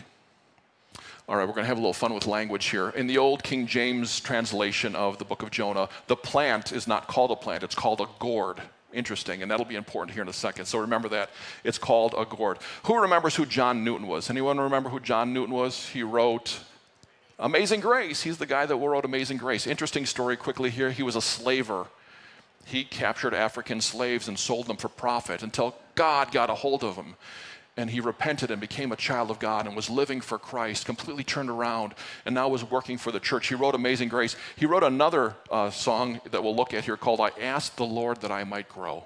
All 1.30 1.38
right, 1.38 1.48
we're 1.48 1.54
going 1.54 1.64
to 1.64 1.68
have 1.68 1.78
a 1.78 1.82
little 1.82 1.94
fun 1.94 2.14
with 2.14 2.28
language 2.28 2.66
here. 2.66 2.90
In 2.90 3.08
the 3.08 3.18
old 3.18 3.44
King 3.44 3.66
James 3.66 4.20
translation 4.20 4.96
of 4.96 5.18
the 5.18 5.24
book 5.24 5.44
of 5.44 5.52
Jonah, 5.52 5.88
the 6.08 6.16
plant 6.16 6.74
is 6.74 6.88
not 6.88 7.08
called 7.08 7.32
a 7.32 7.36
plant, 7.36 7.64
it's 7.64 7.76
called 7.76 8.02
a 8.02 8.08
gourd. 8.20 8.62
Interesting, 8.94 9.42
and 9.42 9.50
that'll 9.50 9.66
be 9.66 9.76
important 9.76 10.14
here 10.14 10.24
in 10.24 10.30
a 10.30 10.34
second. 10.34 10.66
So 10.66 10.80
remember 10.80 11.10
that. 11.10 11.30
It's 11.64 11.78
called 11.78 12.14
a 12.18 12.26
gourd. 12.26 12.60
Who 12.84 13.00
remembers 13.00 13.36
who 13.36 13.46
John 13.46 13.84
Newton 13.84 14.08
was? 14.08 14.30
Anyone 14.30 14.60
remember 14.60 14.90
who 14.90 15.00
John 15.00 15.34
Newton 15.34 15.54
was? 15.56 15.88
He 15.90 16.04
wrote 16.04 16.60
Amazing 17.40 17.80
Grace. 17.80 18.22
He's 18.22 18.38
the 18.38 18.46
guy 18.46 18.66
that 18.66 18.76
wrote 18.76 19.06
Amazing 19.06 19.38
Grace. 19.38 19.66
Interesting 19.66 20.06
story 20.06 20.38
quickly 20.38 20.70
here. 20.70 20.92
He 20.92 21.04
was 21.04 21.16
a 21.16 21.22
slaver. 21.22 21.88
He 22.66 22.84
captured 22.84 23.34
African 23.34 23.82
slaves 23.82 24.28
and 24.28 24.38
sold 24.38 24.68
them 24.68 24.78
for 24.78 24.90
profit 24.90 25.42
until 25.42 25.76
God 25.96 26.32
got 26.32 26.50
a 26.50 26.56
hold 26.56 26.84
of 26.84 26.96
him 26.96 27.16
and 27.78 27.90
he 27.90 28.00
repented 28.00 28.52
and 28.52 28.60
became 28.60 28.92
a 28.92 28.96
child 28.96 29.32
of 29.32 29.40
God 29.40 29.66
and 29.66 29.76
was 29.76 29.90
living 29.90 30.22
for 30.22 30.38
Christ, 30.38 30.86
completely 30.86 31.24
turned 31.24 31.50
around, 31.50 31.94
and 32.26 32.36
now 32.36 32.50
was 32.50 32.64
working 32.64 32.98
for 32.98 33.12
the 33.12 33.20
church. 33.20 33.48
He 33.48 33.56
wrote 33.56 33.76
Amazing 33.76 34.10
Grace. 34.10 34.36
He 34.56 34.66
wrote 34.66 34.84
another 34.84 35.36
uh, 35.50 35.72
song 35.72 36.20
that 36.32 36.44
we'll 36.44 36.56
look 36.56 36.74
at 36.74 36.86
here 36.86 36.98
called 36.98 37.22
I 37.22 37.30
Asked 37.40 37.78
the 37.78 37.86
Lord 37.86 38.22
That 38.22 38.32
I 38.32 38.44
Might 38.44 38.68
Grow. 38.68 39.06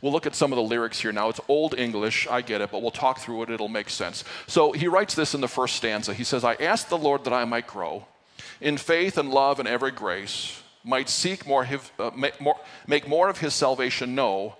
We'll 0.00 0.12
look 0.12 0.26
at 0.26 0.34
some 0.34 0.52
of 0.52 0.56
the 0.56 0.62
lyrics 0.62 1.00
here 1.00 1.12
now. 1.12 1.28
It's 1.28 1.40
Old 1.48 1.78
English, 1.78 2.26
I 2.30 2.40
get 2.42 2.60
it, 2.60 2.70
but 2.70 2.82
we'll 2.82 2.90
talk 2.90 3.18
through 3.18 3.42
it, 3.42 3.50
it'll 3.50 3.68
make 3.68 3.90
sense. 3.90 4.24
So 4.46 4.72
he 4.72 4.88
writes 4.88 5.14
this 5.14 5.34
in 5.34 5.40
the 5.40 5.48
first 5.48 5.76
stanza. 5.76 6.14
He 6.14 6.24
says, 6.24 6.44
I 6.44 6.54
asked 6.54 6.88
the 6.88 6.98
Lord 6.98 7.24
that 7.24 7.32
I 7.32 7.44
might 7.44 7.66
grow 7.66 8.06
in 8.60 8.76
faith 8.76 9.18
and 9.18 9.30
love 9.30 9.58
and 9.58 9.68
every 9.68 9.90
grace, 9.90 10.62
might 10.84 11.08
seek 11.08 11.46
more, 11.46 11.66
uh, 11.98 12.10
make, 12.16 12.40
more, 12.40 12.56
make 12.86 13.08
more 13.08 13.28
of 13.28 13.38
his 13.38 13.54
salvation 13.54 14.14
know 14.14 14.56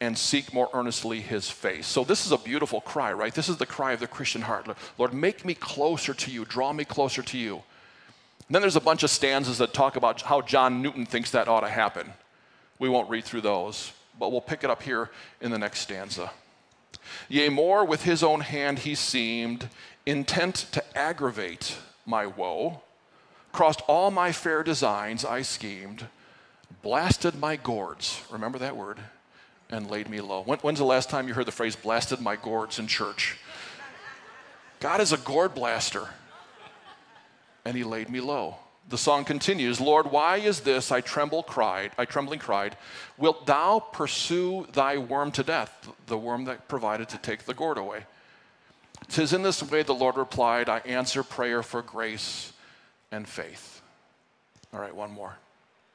and 0.00 0.16
seek 0.16 0.54
more 0.54 0.70
earnestly 0.72 1.20
his 1.20 1.50
face. 1.50 1.86
So, 1.86 2.04
this 2.04 2.24
is 2.24 2.32
a 2.32 2.38
beautiful 2.38 2.80
cry, 2.80 3.12
right? 3.12 3.34
This 3.34 3.48
is 3.48 3.58
the 3.58 3.66
cry 3.66 3.92
of 3.92 4.00
the 4.00 4.06
Christian 4.06 4.42
heart. 4.42 4.66
Lord, 4.96 5.12
make 5.12 5.44
me 5.44 5.54
closer 5.54 6.14
to 6.14 6.30
you, 6.30 6.44
draw 6.44 6.72
me 6.72 6.84
closer 6.84 7.22
to 7.22 7.38
you. 7.38 7.62
And 8.48 8.54
then 8.54 8.62
there's 8.62 8.76
a 8.76 8.80
bunch 8.80 9.02
of 9.02 9.10
stanzas 9.10 9.58
that 9.58 9.72
talk 9.72 9.96
about 9.96 10.22
how 10.22 10.40
John 10.40 10.82
Newton 10.82 11.06
thinks 11.06 11.30
that 11.30 11.48
ought 11.48 11.60
to 11.60 11.68
happen. 11.68 12.12
We 12.78 12.88
won't 12.88 13.10
read 13.10 13.24
through 13.24 13.42
those, 13.42 13.92
but 14.18 14.32
we'll 14.32 14.40
pick 14.40 14.64
it 14.64 14.70
up 14.70 14.82
here 14.82 15.10
in 15.40 15.50
the 15.50 15.58
next 15.58 15.80
stanza. 15.80 16.30
Yea, 17.28 17.48
more 17.48 17.84
with 17.84 18.04
his 18.04 18.22
own 18.22 18.40
hand 18.40 18.80
he 18.80 18.94
seemed, 18.94 19.68
intent 20.06 20.66
to 20.72 20.98
aggravate 20.98 21.76
my 22.06 22.26
woe. 22.26 22.82
Crossed 23.52 23.82
all 23.86 24.10
my 24.10 24.32
fair 24.32 24.62
designs 24.62 25.24
I 25.24 25.42
schemed, 25.42 26.06
blasted 26.82 27.34
my 27.34 27.56
gourds. 27.56 28.22
Remember 28.30 28.58
that 28.58 28.76
word? 28.76 28.98
And 29.70 29.90
laid 29.90 30.08
me 30.08 30.20
low. 30.20 30.42
When, 30.42 30.58
when's 30.58 30.78
the 30.78 30.84
last 30.84 31.10
time 31.10 31.28
you 31.28 31.34
heard 31.34 31.46
the 31.46 31.52
phrase 31.52 31.76
blasted 31.76 32.20
my 32.20 32.36
gourds 32.36 32.78
in 32.78 32.86
church? 32.86 33.38
God 34.80 35.00
is 35.00 35.12
a 35.12 35.18
gourd 35.18 35.54
blaster. 35.54 36.08
And 37.64 37.76
he 37.76 37.84
laid 37.84 38.08
me 38.08 38.20
low. 38.20 38.56
The 38.88 38.98
song 38.98 39.24
continues, 39.24 39.80
Lord, 39.80 40.10
why 40.10 40.38
is 40.38 40.60
this? 40.60 40.90
I 40.90 41.00
tremble, 41.00 41.44
cried, 41.44 41.92
I 41.96 42.06
trembling 42.06 42.40
cried, 42.40 42.76
wilt 43.18 43.46
thou 43.46 43.78
pursue 43.78 44.66
thy 44.72 44.98
worm 44.98 45.30
to 45.32 45.44
death, 45.44 45.88
the 46.06 46.18
worm 46.18 46.46
that 46.46 46.66
provided 46.66 47.08
to 47.10 47.18
take 47.18 47.44
the 47.44 47.54
gourd 47.54 47.78
away? 47.78 48.04
Tis 49.08 49.32
in 49.32 49.42
this 49.42 49.62
way 49.62 49.82
the 49.82 49.94
Lord 49.94 50.16
replied, 50.16 50.68
I 50.68 50.78
answer 50.78 51.22
prayer 51.22 51.62
for 51.62 51.82
grace 51.82 52.52
and 53.12 53.28
faith. 53.28 53.80
All 54.72 54.80
right, 54.80 54.94
one 54.94 55.12
more. 55.12 55.36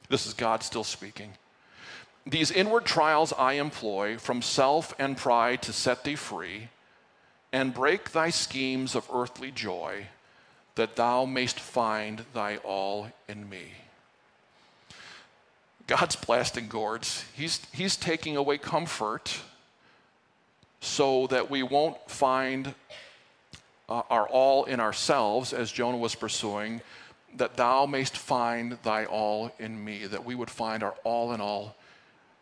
This 0.08 0.26
is 0.26 0.32
God 0.32 0.62
still 0.62 0.84
speaking. 0.84 1.32
These 2.26 2.50
inward 2.50 2.84
trials 2.84 3.32
I 3.32 3.52
employ 3.52 4.18
from 4.18 4.42
self 4.42 4.92
and 4.98 5.16
pride 5.16 5.62
to 5.62 5.72
set 5.72 6.02
thee 6.02 6.16
free 6.16 6.68
and 7.52 7.72
break 7.72 8.10
thy 8.10 8.30
schemes 8.30 8.96
of 8.96 9.08
earthly 9.14 9.52
joy, 9.52 10.08
that 10.74 10.96
thou 10.96 11.24
mayst 11.24 11.60
find 11.60 12.24
thy 12.34 12.56
all 12.58 13.12
in 13.28 13.48
me. 13.48 13.72
God's 15.86 16.16
blasting 16.16 16.66
gourds. 16.66 17.24
He's, 17.34 17.64
he's 17.72 17.96
taking 17.96 18.36
away 18.36 18.58
comfort 18.58 19.40
so 20.80 21.28
that 21.28 21.48
we 21.48 21.62
won't 21.62 22.10
find 22.10 22.74
uh, 23.88 24.02
our 24.10 24.26
all 24.26 24.64
in 24.64 24.80
ourselves, 24.80 25.52
as 25.52 25.70
Jonah 25.70 25.96
was 25.96 26.16
pursuing, 26.16 26.80
that 27.36 27.56
thou 27.56 27.86
mayst 27.86 28.16
find 28.16 28.78
thy 28.82 29.04
all 29.04 29.52
in 29.60 29.82
me, 29.82 30.06
that 30.06 30.24
we 30.24 30.34
would 30.34 30.50
find 30.50 30.82
our 30.82 30.94
all 31.04 31.32
in 31.32 31.40
all 31.40 31.76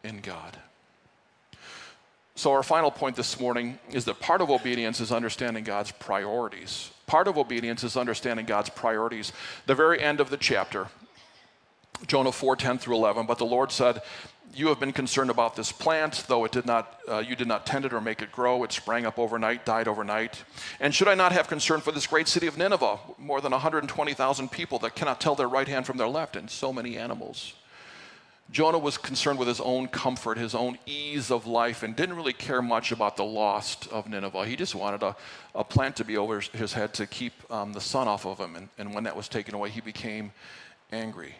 in 0.04 0.20
God. 0.20 0.58
So, 2.36 2.52
our 2.52 2.64
final 2.64 2.90
point 2.90 3.14
this 3.14 3.38
morning 3.38 3.78
is 3.92 4.04
that 4.06 4.18
part 4.18 4.40
of 4.40 4.50
obedience 4.50 5.00
is 5.00 5.12
understanding 5.12 5.62
God's 5.62 5.92
priorities. 5.92 6.90
Part 7.06 7.28
of 7.28 7.38
obedience 7.38 7.84
is 7.84 7.96
understanding 7.96 8.44
God's 8.44 8.70
priorities. 8.70 9.32
The 9.66 9.74
very 9.74 10.00
end 10.00 10.20
of 10.20 10.30
the 10.30 10.36
chapter, 10.36 10.88
Jonah 12.08 12.32
4 12.32 12.56
10 12.56 12.78
through 12.78 12.96
11. 12.96 13.26
But 13.26 13.38
the 13.38 13.46
Lord 13.46 13.70
said, 13.70 14.02
You 14.52 14.66
have 14.66 14.80
been 14.80 14.92
concerned 14.92 15.30
about 15.30 15.54
this 15.54 15.70
plant, 15.70 16.24
though 16.26 16.44
it 16.44 16.50
did 16.50 16.66
not, 16.66 16.98
uh, 17.08 17.18
you 17.18 17.36
did 17.36 17.46
not 17.46 17.66
tend 17.66 17.84
it 17.84 17.92
or 17.92 18.00
make 18.00 18.20
it 18.20 18.32
grow. 18.32 18.64
It 18.64 18.72
sprang 18.72 19.06
up 19.06 19.16
overnight, 19.16 19.64
died 19.64 19.86
overnight. 19.86 20.42
And 20.80 20.92
should 20.92 21.08
I 21.08 21.14
not 21.14 21.30
have 21.30 21.46
concern 21.46 21.82
for 21.82 21.92
this 21.92 22.08
great 22.08 22.26
city 22.26 22.48
of 22.48 22.58
Nineveh, 22.58 22.98
more 23.16 23.40
than 23.40 23.52
120,000 23.52 24.50
people 24.50 24.80
that 24.80 24.96
cannot 24.96 25.20
tell 25.20 25.36
their 25.36 25.48
right 25.48 25.68
hand 25.68 25.86
from 25.86 25.98
their 25.98 26.08
left, 26.08 26.34
and 26.34 26.50
so 26.50 26.72
many 26.72 26.98
animals? 26.98 27.54
Jonah 28.50 28.78
was 28.78 28.98
concerned 28.98 29.38
with 29.38 29.48
his 29.48 29.60
own 29.60 29.88
comfort, 29.88 30.38
his 30.38 30.54
own 30.54 30.78
ease 30.86 31.30
of 31.30 31.46
life, 31.46 31.82
and 31.82 31.96
didn't 31.96 32.16
really 32.16 32.32
care 32.32 32.62
much 32.62 32.92
about 32.92 33.16
the 33.16 33.24
lost 33.24 33.88
of 33.88 34.08
Nineveh. 34.08 34.46
He 34.46 34.54
just 34.54 34.74
wanted 34.74 35.02
a, 35.02 35.16
a 35.54 35.64
plant 35.64 35.96
to 35.96 36.04
be 36.04 36.16
over 36.16 36.40
his 36.40 36.72
head 36.74 36.92
to 36.94 37.06
keep 37.06 37.32
um, 37.50 37.72
the 37.72 37.80
sun 37.80 38.06
off 38.06 38.26
of 38.26 38.38
him. 38.38 38.54
And, 38.54 38.68
and 38.78 38.94
when 38.94 39.04
that 39.04 39.16
was 39.16 39.28
taken 39.28 39.54
away, 39.54 39.70
he 39.70 39.80
became 39.80 40.32
angry. 40.92 41.34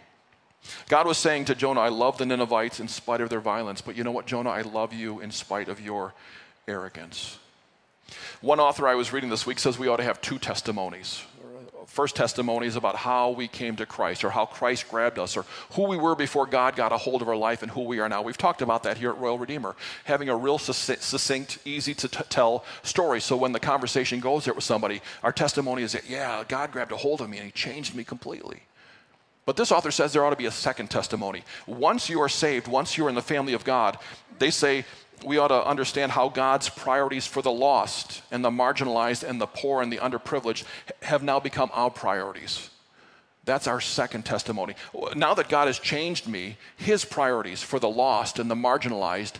God 0.89 1.07
was 1.07 1.19
saying 1.19 1.45
to 1.47 1.55
Jonah, 1.55 1.81
I 1.81 1.89
love 1.91 2.17
the 2.19 2.27
Ninevites 2.27 2.81
in 2.81 2.89
spite 2.89 3.21
of 3.21 3.29
their 3.29 3.41
violence, 3.41 3.83
but 3.83 3.97
you 3.97 4.03
know 4.03 4.11
what, 4.11 4.27
Jonah? 4.27 4.51
I 4.51 4.63
love 4.63 4.95
you 4.95 5.21
in 5.21 5.31
spite 5.31 5.69
of 5.69 5.81
your 5.81 6.15
arrogance. 6.67 7.39
One 8.41 8.61
author 8.61 8.89
I 8.89 8.95
was 8.95 9.13
reading 9.13 9.31
this 9.31 9.47
week 9.47 9.59
says 9.59 9.79
we 9.79 9.89
ought 9.89 9.97
to 9.99 10.05
have 10.05 10.21
two 10.21 10.39
testimonies 10.39 11.23
first 11.87 12.17
testimonies 12.17 12.77
about 12.77 12.97
how 12.97 13.31
we 13.31 13.49
came 13.49 13.77
to 13.77 13.87
Christ 13.87 14.25
or 14.25 14.31
how 14.31 14.47
Christ 14.47 14.89
grabbed 14.89 15.19
us 15.19 15.37
or 15.37 15.45
who 15.73 15.85
we 15.85 15.97
were 15.97 16.15
before 16.15 16.47
God 16.47 16.77
got 16.77 16.93
a 16.93 16.99
hold 16.99 17.23
of 17.23 17.29
our 17.29 17.37
life 17.37 17.63
and 17.63 17.71
who 17.71 17.83
we 17.83 18.01
are 18.01 18.09
now. 18.09 18.23
We've 18.23 18.39
talked 18.39 18.63
about 18.63 18.83
that 18.85 18.99
here 18.99 19.11
at 19.11 19.19
Royal 19.19 19.39
Redeemer, 19.39 19.77
having 20.05 20.29
a 20.29 20.37
real 20.37 20.59
succinct, 20.59 21.59
easy 21.65 21.95
to 21.95 22.09
t- 22.09 22.25
tell 22.29 22.65
story. 22.83 23.21
So 23.21 23.37
when 23.37 23.53
the 23.53 23.61
conversation 23.61 24.21
goes 24.21 24.45
there 24.45 24.55
with 24.55 24.65
somebody, 24.65 25.03
our 25.23 25.33
testimony 25.33 25.83
is 25.83 25.93
that, 25.93 26.09
yeah, 26.09 26.45
God 26.47 26.73
grabbed 26.73 26.93
a 26.93 26.97
hold 26.97 27.21
of 27.21 27.29
me 27.29 27.39
and 27.39 27.47
he 27.47 27.53
changed 27.53 27.95
me 27.95 28.05
completely. 28.05 28.63
But 29.47 29.57
this 29.57 29.71
author 29.71 29.91
says 29.91 30.13
there 30.13 30.25
ought 30.25 30.31
to 30.31 30.37
be 30.37 30.47
a 30.47 30.51
second 30.51 30.91
testimony. 30.91 31.45
Once 31.67 32.09
you 32.09 32.21
are 32.21 32.31
saved, 32.31 32.67
once 32.67 32.97
you're 32.97 33.11
in 33.11 33.15
the 33.15 33.23
family 33.23 33.53
of 33.53 33.65
God, 33.65 33.99
they 34.39 34.51
say 34.51 34.85
we 35.25 35.39
ought 35.39 35.49
to 35.49 35.67
understand 35.67 36.13
how 36.13 36.29
God's 36.29 36.69
priorities 36.69 37.27
for 37.27 37.43
the 37.43 37.51
lost 37.51 38.23
and 38.31 38.45
the 38.45 38.51
marginalized 38.51 39.29
and 39.29 39.41
the 39.41 39.47
poor 39.47 39.83
and 39.83 39.93
the 39.93 39.99
underprivileged 39.99 40.65
have 41.03 41.23
now 41.23 41.41
become 41.41 41.71
our 41.73 41.91
priorities. 41.91 42.71
That's 43.45 43.67
our 43.67 43.81
second 43.81 44.25
testimony. 44.25 44.75
Now 45.15 45.35
that 45.35 45.49
God 45.49 45.67
has 45.67 45.79
changed 45.79 46.27
me, 46.27 46.57
His 46.77 47.05
priorities 47.05 47.63
for 47.63 47.79
the 47.79 47.89
lost 47.89 48.39
and 48.39 48.51
the 48.51 48.55
marginalized 48.55 49.35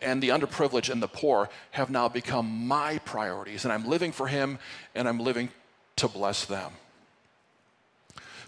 and 0.00 0.22
the 0.22 0.30
underprivileged 0.30 0.90
and 0.90 1.02
the 1.02 1.08
poor 1.08 1.50
have 1.72 1.90
now 1.90 2.08
become 2.08 2.66
my 2.66 2.98
priorities. 2.98 3.64
And 3.64 3.72
I'm 3.72 3.86
living 3.86 4.12
for 4.12 4.26
Him 4.26 4.58
and 4.94 5.06
I'm 5.06 5.18
living 5.18 5.50
to 5.96 6.08
bless 6.08 6.46
them. 6.46 6.72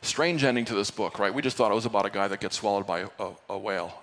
Strange 0.01 0.45
ending 0.45 0.65
to 0.67 0.75
this 0.75 0.91
book, 0.91 1.19
right? 1.19 1.33
We 1.33 1.43
just 1.43 1.57
thought 1.57 1.71
it 1.71 1.75
was 1.75 1.87
about 1.87 2.07
a 2.07 2.11
guy 2.11 2.29
that 2.29 2.41
gets 2.41 2.57
swallowed 2.57 2.87
by 2.87 3.07
a, 3.19 3.31
a 3.49 3.59
whale. 3.59 4.03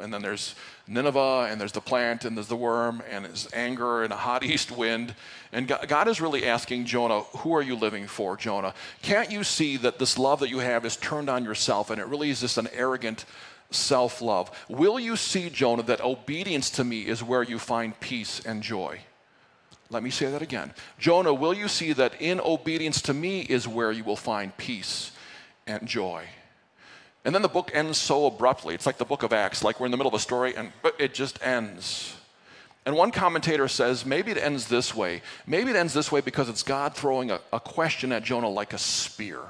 And 0.00 0.12
then 0.12 0.22
there's 0.22 0.54
Nineveh, 0.86 1.48
and 1.50 1.60
there's 1.60 1.72
the 1.72 1.80
plant, 1.80 2.24
and 2.24 2.36
there's 2.36 2.48
the 2.48 2.56
worm, 2.56 3.02
and 3.10 3.24
there's 3.24 3.48
anger, 3.52 4.02
and 4.02 4.12
a 4.12 4.16
hot 4.16 4.44
east 4.44 4.70
wind. 4.70 5.14
And 5.52 5.72
God 5.88 6.08
is 6.08 6.20
really 6.20 6.46
asking 6.46 6.86
Jonah, 6.86 7.20
Who 7.38 7.54
are 7.54 7.62
you 7.62 7.76
living 7.76 8.06
for, 8.06 8.36
Jonah? 8.36 8.74
Can't 9.02 9.30
you 9.30 9.44
see 9.44 9.76
that 9.78 9.98
this 9.98 10.18
love 10.18 10.40
that 10.40 10.50
you 10.50 10.58
have 10.58 10.84
is 10.84 10.96
turned 10.96 11.30
on 11.30 11.44
yourself, 11.44 11.90
and 11.90 12.00
it 12.00 12.06
really 12.06 12.30
is 12.30 12.40
just 12.40 12.58
an 12.58 12.68
arrogant 12.72 13.24
self 13.70 14.20
love? 14.20 14.50
Will 14.68 14.98
you 15.00 15.16
see, 15.16 15.50
Jonah, 15.50 15.82
that 15.84 16.00
obedience 16.00 16.70
to 16.70 16.84
me 16.84 17.06
is 17.06 17.22
where 17.22 17.42
you 17.42 17.58
find 17.58 17.98
peace 18.00 18.40
and 18.44 18.62
joy? 18.62 19.00
Let 19.88 20.02
me 20.02 20.10
say 20.10 20.30
that 20.30 20.42
again. 20.42 20.72
Jonah, 20.98 21.32
will 21.32 21.54
you 21.54 21.68
see 21.68 21.92
that 21.92 22.20
in 22.20 22.40
obedience 22.40 23.00
to 23.02 23.14
me 23.14 23.40
is 23.40 23.68
where 23.68 23.92
you 23.92 24.02
will 24.02 24.16
find 24.16 24.56
peace 24.56 25.12
and 25.66 25.86
joy? 25.86 26.24
And 27.26 27.34
then 27.34 27.42
the 27.42 27.48
book 27.48 27.72
ends 27.74 27.98
so 27.98 28.26
abruptly. 28.26 28.72
It's 28.76 28.86
like 28.86 28.98
the 28.98 29.04
book 29.04 29.24
of 29.24 29.32
Acts, 29.32 29.64
like 29.64 29.80
we're 29.80 29.86
in 29.86 29.90
the 29.90 29.96
middle 29.96 30.14
of 30.14 30.14
a 30.14 30.22
story 30.22 30.54
and 30.54 30.70
it 30.96 31.12
just 31.12 31.44
ends. 31.44 32.16
And 32.86 32.94
one 32.94 33.10
commentator 33.10 33.66
says 33.66 34.06
maybe 34.06 34.30
it 34.30 34.38
ends 34.38 34.68
this 34.68 34.94
way. 34.94 35.22
Maybe 35.44 35.70
it 35.70 35.76
ends 35.76 35.92
this 35.92 36.12
way 36.12 36.20
because 36.20 36.48
it's 36.48 36.62
God 36.62 36.94
throwing 36.94 37.32
a, 37.32 37.40
a 37.52 37.58
question 37.58 38.12
at 38.12 38.22
Jonah 38.22 38.48
like 38.48 38.72
a 38.72 38.78
spear. 38.78 39.40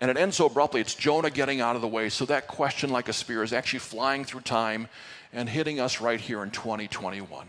And 0.00 0.08
it 0.08 0.16
ends 0.16 0.36
so 0.36 0.46
abruptly, 0.46 0.80
it's 0.80 0.94
Jonah 0.94 1.30
getting 1.30 1.60
out 1.60 1.74
of 1.74 1.82
the 1.82 1.88
way. 1.88 2.08
So 2.10 2.26
that 2.26 2.46
question, 2.46 2.90
like 2.90 3.08
a 3.08 3.12
spear, 3.12 3.42
is 3.42 3.52
actually 3.52 3.80
flying 3.80 4.24
through 4.24 4.42
time 4.42 4.86
and 5.32 5.48
hitting 5.48 5.80
us 5.80 6.00
right 6.00 6.20
here 6.20 6.44
in 6.44 6.52
2021. 6.52 7.48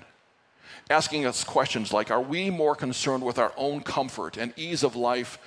Asking 0.90 1.28
us 1.28 1.44
questions 1.44 1.94
like 1.94 2.10
Are 2.10 2.22
we 2.22 2.50
more 2.50 2.76
concerned 2.76 3.24
with 3.24 3.38
our 3.38 3.54
own 3.58 3.82
comfort 3.82 4.38
and 4.38 4.58
ease 4.58 4.82
of 4.82 4.96
life 4.96 5.38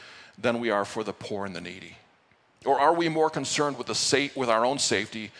than 0.40 0.61
we 0.61 0.70
are 0.70 0.84
for 0.84 1.02
the 1.02 1.12
poor 1.12 1.44
and 1.44 1.56
the 1.56 1.61
needy? 1.61 1.96
Or 2.64 2.81
are 2.81 2.94
we 2.94 3.09
more 3.09 3.31
concerned 3.31 3.79
with, 3.79 3.87
the 3.87 3.94
sa- 3.94 4.29
with 4.35 4.49
our 4.49 4.64
own 4.64 4.79
safety 4.79 5.31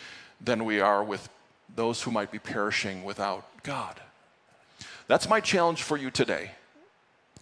than 0.41 0.65
we 0.65 0.81
are 0.81 1.03
with 1.03 1.29
those 1.75 2.03
who 2.03 2.11
might 2.11 2.31
be 2.31 2.39
perishing 2.39 3.05
without 3.05 3.45
God? 3.63 4.01
That's 5.07 5.29
my 5.29 5.41
challenge 5.41 5.83
for 5.83 5.97
you 5.97 6.11
today. 6.11 6.53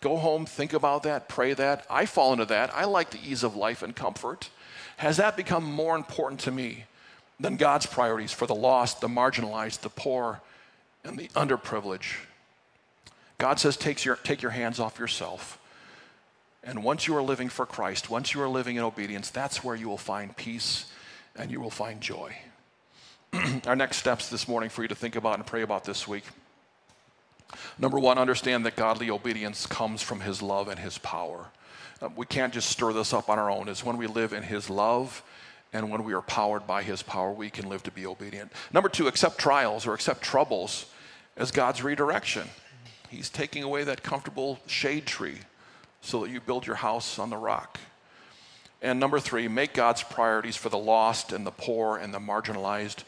Go 0.01 0.17
home, 0.17 0.47
think 0.47 0.73
about 0.73 1.03
that, 1.03 1.29
pray 1.29 1.55
that. 1.55 1.85
I 1.91 2.07
fall 2.07 2.33
into 2.33 2.45
that. 2.47 2.75
I 2.75 2.85
like 2.85 3.11
the 3.11 3.21
ease 3.25 3.43
of 3.43 3.57
life 3.57 3.83
and 3.83 3.95
comfort. 3.95 4.51
Has 4.99 5.17
that 5.17 5.37
become 5.37 5.65
more 5.65 5.97
important 5.97 6.41
to 6.41 6.51
me 6.51 6.85
than 7.41 7.57
God's 7.57 7.87
priorities 7.87 8.33
for 8.33 8.47
the 8.47 8.55
lost, 8.55 9.01
the 9.01 9.09
marginalized, 9.09 9.81
the 9.81 9.91
poor, 9.91 10.41
and 11.05 11.19
the 11.19 11.29
underprivileged? 11.29 12.17
God 13.39 13.61
says, 13.61 13.77
take 13.77 14.05
your, 14.05 14.17
take 14.17 14.41
your 14.43 14.53
hands 14.53 14.81
off 14.81 14.99
yourself 14.99 15.59
and 16.67 16.83
once 16.83 17.07
you 17.07 17.17
are 17.17 17.23
living 17.23 17.49
for 17.49 17.65
Christ, 17.65 18.11
once 18.11 18.35
you 18.35 18.43
are 18.43 18.49
living 18.49 18.75
in 18.75 18.83
obedience, 18.83 19.31
that's 19.31 19.63
where 19.63 19.77
you 19.77 19.89
will 19.89 19.97
find 19.97 20.37
peace 20.37 20.87
and 21.37 21.51
you 21.51 21.61
will 21.61 21.71
find 21.71 22.01
joy. 22.01 22.37
Our 23.67 23.77
next 23.77 23.99
steps 23.99 24.29
this 24.29 24.49
morning 24.49 24.69
for 24.69 24.83
you 24.83 24.89
to 24.89 24.95
think 24.97 25.15
about 25.15 25.37
and 25.37 25.47
pray 25.47 25.63
about 25.63 25.85
this 25.85 26.09
week. 26.09 26.25
Number 27.79 28.01
one, 28.01 28.19
understand 28.19 28.67
that 28.67 28.75
godly 28.75 29.11
obedience 29.11 29.65
comes 29.65 30.03
from 30.03 30.21
His 30.21 30.43
love 30.43 30.67
and 30.67 30.81
His 30.81 30.99
power. 30.99 31.47
Uh, 32.03 32.09
we 32.17 32.27
can't 32.27 32.53
just 32.53 32.69
stir 32.69 32.93
this 32.93 33.13
up 33.13 33.31
on 33.31 33.39
our 33.39 33.49
own. 33.49 33.69
It's 33.69 33.85
when 33.85 33.97
we 33.97 34.09
live 34.09 34.33
in 34.33 34.43
His 34.43 34.69
love 34.69 35.23
and 35.73 35.89
when 35.89 36.03
we 36.03 36.15
are 36.15 36.23
powered 36.23 36.67
by 36.67 36.83
His 36.83 37.01
power, 37.01 37.31
we 37.31 37.49
can 37.49 37.69
live 37.69 37.85
to 37.85 37.93
be 37.93 38.07
obedient. 38.07 38.51
Number 38.73 38.89
two, 38.89 39.07
accept 39.07 39.39
trials 39.39 39.87
or 39.87 39.95
accept 39.95 40.21
troubles 40.21 40.87
as 41.37 41.53
God's 41.53 41.85
redirection. 41.85 42.49
He's 43.09 43.31
taking 43.31 43.63
away 43.63 43.85
that 43.85 44.03
comfortable 44.03 44.59
shade 44.67 45.07
tree 45.07 45.39
so 46.07 46.23
that 46.23 46.31
you 46.31 46.41
build 46.41 46.67
your 46.67 46.77
house 46.77 47.19
on 47.19 47.31
the 47.31 47.37
rock. 47.37 47.81
And 48.81 49.01
number 49.01 49.19
three, 49.19 49.49
make 49.49 49.75
God's 49.75 50.05
priorities 50.05 50.55
for 50.55 50.69
the 50.69 50.79
lost 50.79 51.33
and 51.33 51.45
the 51.45 51.51
poor 51.51 51.97
and 51.97 52.15
the 52.15 52.21
marginalized 52.21 53.03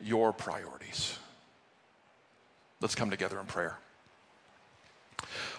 your 0.00 0.32
priorities. 0.32 1.18
Let's 2.80 2.94
come 2.94 3.10
together 3.10 3.38
in 3.38 3.44
prayer. 3.44 3.78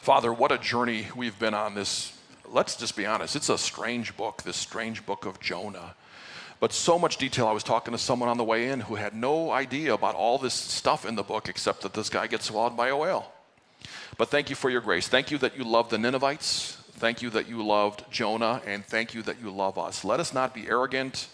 Father, 0.02 0.34
what 0.34 0.52
a 0.52 0.58
journey 0.58 1.08
we've 1.15 1.38
been 1.38 1.54
on 1.54 1.75
this. 1.75 2.17
Let's 2.47 2.75
just 2.75 2.97
be 2.97 3.06
honest, 3.06 3.36
it's 3.36 3.49
a 3.49 3.58
strange 3.58 4.17
book, 4.17 4.41
this 4.41 4.58
strange 4.58 5.06
book 5.06 5.25
of 5.25 5.39
Jonah. 5.39 5.93
But 6.60 6.73
so 6.73 6.97
much 6.97 7.17
detail. 7.17 7.47
I 7.47 7.52
was 7.52 7.63
talking 7.63 7.91
to 7.91 7.99
someone 7.99 8.30
on 8.30 8.38
the 8.38 8.43
way 8.43 8.69
in 8.69 8.80
who 8.80 8.95
had 8.95 9.13
no 9.13 9.52
idea 9.52 9.93
about 9.93 10.15
all 10.15 10.39
this 10.39 10.56
stuff 10.56 11.06
in 11.06 11.15
the 11.15 11.23
book 11.23 11.47
except 11.49 11.82
that 11.82 11.93
this 11.93 12.10
guy 12.10 12.25
gets 12.25 12.45
swallowed 12.45 12.75
by 12.75 12.88
a 12.88 12.97
whale. 12.97 13.32
But 14.18 14.30
thank 14.30 14.50
you 14.50 14.56
for 14.56 14.70
your 14.70 14.82
grace. 14.82 15.08
Thank 15.08 15.32
you 15.32 15.38
that 15.39 15.58
you 15.58 15.63
love 15.63 15.89
the 15.89 15.98
Ninevites. 15.98 16.78
Thank 16.94 17.22
you 17.22 17.30
that 17.30 17.48
you 17.48 17.65
loved 17.65 18.04
Jonah, 18.12 18.62
and 18.65 18.86
thank 18.86 19.13
you 19.13 19.22
that 19.22 19.42
you 19.42 19.52
love 19.52 19.78
us. 19.78 20.04
Let 20.04 20.20
us 20.20 20.34
not 20.34 20.54
be 20.54 20.68
arrogant 20.68 21.30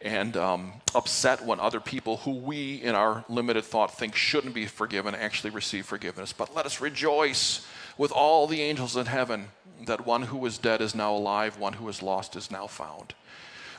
and 0.00 0.36
um, 0.36 0.72
upset 0.94 1.44
when 1.44 1.60
other 1.60 1.80
people 1.80 2.18
who 2.18 2.32
we, 2.32 2.76
in 2.82 2.94
our 2.94 3.24
limited 3.28 3.64
thought, 3.64 3.96
think 3.96 4.16
shouldn't 4.16 4.54
be 4.54 4.66
forgiven 4.66 5.14
actually 5.14 5.50
receive 5.50 5.86
forgiveness. 5.86 6.32
But 6.32 6.54
let 6.54 6.66
us 6.66 6.80
rejoice 6.80 7.66
with 7.98 8.10
all 8.10 8.46
the 8.46 8.62
angels 8.62 8.96
in 8.96 9.06
heaven 9.06 9.48
that 9.86 10.06
one 10.06 10.22
who 10.22 10.38
was 10.38 10.58
dead 10.58 10.80
is 10.80 10.94
now 10.94 11.14
alive, 11.14 11.58
one 11.58 11.74
who 11.74 11.84
was 11.84 12.02
lost 12.02 12.34
is 12.36 12.50
now 12.50 12.66
found. 12.66 13.14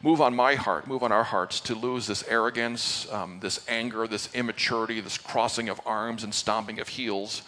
Move 0.01 0.21
on 0.21 0.35
my 0.35 0.55
heart, 0.55 0.85
move 0.85 1.01
on 1.01 1.13
our 1.13 1.23
hearts 1.23 1.61
to 1.61 1.75
lose 1.75 2.07
this 2.07 2.27
arrogance, 2.27 3.11
um, 3.11 3.39
this 3.41 3.65
anger, 3.69 4.05
this 4.05 4.33
immaturity, 4.35 4.99
this 4.99 5.17
crossing 5.17 5.69
of 5.69 5.79
arms 5.85 6.23
and 6.23 6.33
stomping 6.33 6.79
of 6.79 6.89
heels 6.89 7.41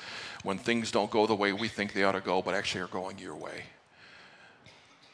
when 0.45 0.60
things 0.60 0.91
don't 0.91 1.10
go 1.10 1.25
the 1.25 1.36
way 1.36 1.51
we 1.51 1.67
think 1.67 1.91
they 1.91 2.03
ought 2.03 2.12
to 2.12 2.21
go, 2.21 2.41
but 2.41 2.53
actually 2.53 2.81
are 2.81 2.88
going 2.88 3.17
your 3.17 3.36
way. 3.36 3.63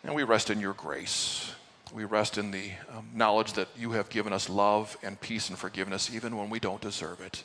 And 0.04 0.14
we 0.14 0.24
rest 0.24 0.50
in 0.50 0.60
your 0.60 0.74
grace. 0.74 1.54
We 1.94 2.04
rest 2.04 2.38
in 2.38 2.52
the 2.52 2.72
um, 2.94 3.08
knowledge 3.16 3.54
that 3.54 3.70
you 3.78 3.92
have 3.92 4.10
given 4.10 4.34
us 4.34 4.50
love 4.50 4.98
and 5.02 5.20
peace 5.20 5.48
and 5.50 5.58
forgiveness 5.58 6.14
even 6.14 6.38
when 6.38 6.50
we 6.50 6.60
don't 6.60 6.82
deserve 6.82 7.22
it. 7.22 7.44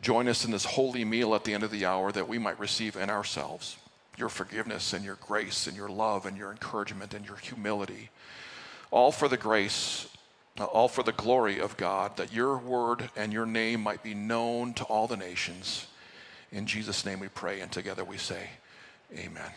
Join 0.00 0.28
us 0.28 0.44
in 0.44 0.52
this 0.52 0.64
holy 0.64 1.04
meal 1.04 1.34
at 1.34 1.44
the 1.44 1.52
end 1.52 1.64
of 1.64 1.72
the 1.72 1.84
hour 1.84 2.12
that 2.12 2.28
we 2.28 2.38
might 2.38 2.58
receive 2.60 2.96
in 2.96 3.10
ourselves 3.10 3.76
your 4.16 4.28
forgiveness 4.28 4.92
and 4.92 5.04
your 5.04 5.16
grace 5.16 5.66
and 5.66 5.76
your 5.76 5.88
love 5.88 6.26
and 6.26 6.36
your 6.36 6.50
encouragement 6.50 7.14
and 7.14 7.26
your 7.26 7.36
humility. 7.36 8.10
All 8.90 9.10
for 9.10 9.28
the 9.28 9.36
grace, 9.36 10.08
uh, 10.58 10.64
all 10.64 10.88
for 10.88 11.02
the 11.02 11.12
glory 11.12 11.58
of 11.58 11.76
God, 11.76 12.16
that 12.18 12.32
your 12.32 12.58
word 12.58 13.08
and 13.16 13.32
your 13.32 13.46
name 13.46 13.80
might 13.80 14.02
be 14.02 14.14
known 14.14 14.74
to 14.74 14.84
all 14.84 15.06
the 15.06 15.16
nations. 15.16 15.86
In 16.52 16.66
Jesus' 16.66 17.04
name 17.04 17.20
we 17.20 17.28
pray, 17.28 17.60
and 17.60 17.70
together 17.70 18.04
we 18.04 18.16
say, 18.18 18.48
Amen. 19.16 19.50